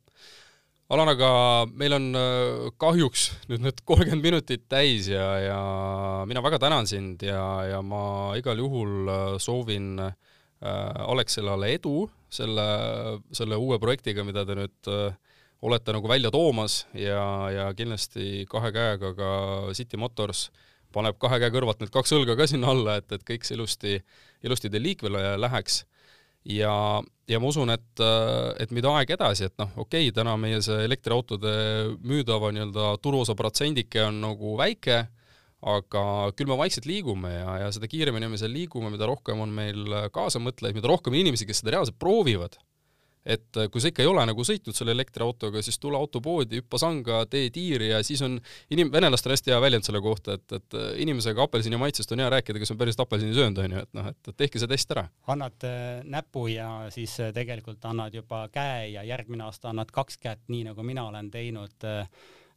Alan, 0.93 1.09
aga 1.09 1.29
meil 1.73 1.95
on 1.97 2.09
äh, 2.19 2.67
kahjuks 2.81 3.31
nüüd 3.49 3.63
need 3.65 3.79
kolmkümmend 3.89 4.27
minutit 4.27 4.67
täis 4.69 5.09
ja, 5.09 5.29
ja 5.41 5.61
mina 6.29 6.43
väga 6.45 6.59
tänan 6.61 6.89
sind 6.91 7.23
ja, 7.25 7.41
ja 7.65 7.79
ma 7.81 8.35
igal 8.37 8.61
juhul 8.61 9.09
soovin 9.41 9.95
äh, 10.05 10.13
Alexelale 10.61 11.73
edu 11.79 12.11
selle, 12.33 12.67
selle 13.33 13.57
uue 13.57 13.79
projektiga, 13.81 14.25
mida 14.27 14.45
te 14.45 14.59
nüüd 14.59 14.91
äh, 14.93 15.17
olete 15.63 15.95
nagu 15.97 16.11
välja 16.11 16.33
toomas 16.35 16.83
ja, 16.93 17.25
ja 17.55 17.71
kindlasti 17.79 18.45
kahe 18.51 18.73
käega 18.75 19.15
ka 19.17 19.31
City 19.79 19.97
Motors 19.97 20.51
paneb 20.95 21.19
kahe 21.23 21.41
käe 21.43 21.53
kõrvalt 21.55 21.83
need 21.83 21.93
kaks 21.95 22.15
õlga 22.17 22.37
ka 22.39 22.49
sinna 22.51 22.71
alla, 22.73 22.99
et, 23.01 23.09
et 23.13 23.25
kõik 23.27 23.47
see 23.47 23.57
ilusti, 23.59 23.97
ilusti 24.47 24.71
teil 24.73 24.87
liikvele 24.87 25.37
läheks. 25.41 25.83
ja, 26.49 26.75
ja 27.31 27.41
ma 27.41 27.49
usun, 27.49 27.71
et, 27.71 28.05
et 28.61 28.71
mida 28.75 28.93
aeg 28.99 29.15
edasi, 29.15 29.47
et 29.51 29.57
noh, 29.63 29.71
okei 29.77 30.09
okay,, 30.09 30.15
täna 30.15 30.37
meie 30.41 30.61
see 30.65 30.85
elektriautode 30.85 31.53
müüdava 32.03 32.53
nii-öelda 32.53 32.97
turuosa 33.03 33.37
protsendike 33.39 34.03
on 34.09 34.23
nagu 34.25 34.57
väike 34.59 35.05
aga 35.63 36.33
küll 36.35 36.51
me 36.51 36.59
vaikselt 36.59 36.89
liigume 36.91 37.31
ja, 37.31 37.55
ja 37.63 37.71
seda 37.75 37.87
kiiremini 37.91 38.33
me 38.33 38.39
seal 38.41 38.51
liigume, 38.51 38.91
mida 38.91 39.07
rohkem 39.07 39.39
on 39.45 39.53
meil 39.55 40.11
kaasamõtlejaid, 40.15 40.75
mida 40.75 40.91
rohkem 40.91 41.15
inimesi, 41.15 41.47
kes 41.47 41.63
seda 41.63 41.77
reaalselt 41.77 42.01
proovivad, 42.03 42.59
et 43.23 43.61
kui 43.71 43.83
sa 43.83 43.93
ikka 43.93 44.03
ei 44.03 44.11
ole 44.11 44.25
nagu 44.27 44.45
sõitnud 44.47 44.77
selle 44.77 44.95
elektriautoga, 44.97 45.63
siis 45.63 45.79
tule 45.79 45.99
autopoodi, 45.99 46.59
hüppa 46.63 46.81
sanga, 46.83 47.23
tee 47.31 47.51
tiiri 47.55 47.93
ja 47.93 48.03
siis 48.07 48.23
on 48.27 48.39
inim-, 48.75 48.91
venelastel 48.93 49.31
on 49.33 49.37
hästi 49.37 49.55
hea 49.55 49.61
väljend 49.63 49.87
selle 49.87 50.03
kohta, 50.03 50.37
et, 50.39 50.59
et 50.59 50.79
inimesega 51.05 51.47
apelsini 51.47 51.79
maitsest 51.81 52.13
on 52.13 52.25
hea 52.25 52.29
rääkida, 52.35 52.63
kes 52.63 52.75
on 52.75 52.83
päriselt 52.83 53.05
apelsini 53.07 53.37
söönud, 53.37 53.63
on 53.63 53.79
ju, 53.79 53.87
et 53.87 53.97
noh, 53.99 54.11
et 54.13 54.35
tehke 54.37 54.63
see 54.63 54.71
test 54.71 54.95
ära. 54.97 55.07
annad 55.33 55.69
äh, 55.69 56.03
näpu 56.05 56.49
ja 56.51 56.69
siis 56.95 57.15
äh, 57.23 57.33
tegelikult 57.35 57.85
annad 57.89 58.15
juba 58.15 58.45
käe 58.53 58.93
ja 58.97 59.07
järgmine 59.07 59.47
aasta 59.47 59.71
annad 59.71 59.95
kaks 59.95 60.19
kätt, 60.23 60.47
nii 60.49 60.67
nagu 60.71 60.87
mina 60.87 61.07
olen 61.09 61.31
teinud 61.31 61.89
äh, 61.89 62.07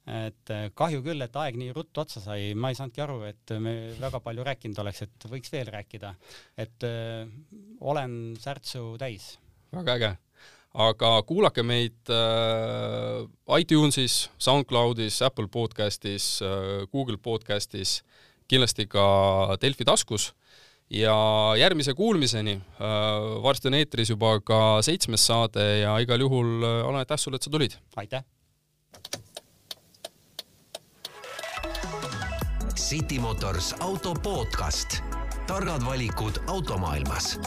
et 0.06 0.52
äh, 0.54 0.68
kahju 0.78 1.02
küll, 1.06 1.22
et 1.26 1.38
aeg 1.42 1.58
nii 1.58 1.72
ruttu 1.74 2.04
otsa 2.04 2.22
sai, 2.22 2.54
ma 2.58 2.70
ei 2.72 2.78
saanudki 2.78 3.02
aru, 3.04 3.22
et 3.30 3.56
me 3.62 3.76
väga 3.98 4.22
palju 4.24 4.46
rääkinud 4.46 4.82
oleks, 4.84 5.02
et 5.06 5.28
võiks 5.32 5.52
veel 5.54 5.72
rääkida. 5.74 6.14
et 6.58 6.86
öö, 6.86 7.24
äh, 7.24 7.58
olen 7.82 8.36
särtsu 8.40 8.96
täis. 9.02 9.36
väga 9.74 9.98
äge. 9.98 10.12
Aga 10.76 11.22
kuulake 11.28 11.64
meid 11.64 12.12
äh, 12.12 13.24
iTunesis, 13.60 14.30
SoundCloudis, 14.38 15.22
Apple 15.24 15.48
podcastis 15.52 16.42
äh,, 16.44 16.84
Google 16.92 17.18
podcastis, 17.18 18.02
kindlasti 18.52 18.88
ka 18.92 19.56
Delfi 19.62 19.88
taskus 19.88 20.34
ja 20.92 21.16
järgmise 21.58 21.96
kuulmiseni 21.96 22.58
äh,, 22.60 23.42
varsti 23.44 23.72
on 23.72 23.80
eetris 23.80 24.12
juba 24.12 24.38
ka 24.44 24.62
seitsmes 24.86 25.26
saade 25.32 25.66
ja 25.82 25.96
igal 26.04 26.22
juhul 26.28 26.60
äh, 26.64 26.82
Alar, 26.84 27.06
aitäh 27.06 27.22
sulle, 27.22 27.40
et 27.40 27.48
sa 27.48 27.54
tulid! 27.54 27.80
aitäh! 27.96 28.24
City 32.76 33.18
Motors 33.20 33.74
auto 33.80 34.14
podcast. 34.14 35.00
targad 35.48 35.86
valikud 35.86 36.38
automaailmas 36.48 37.38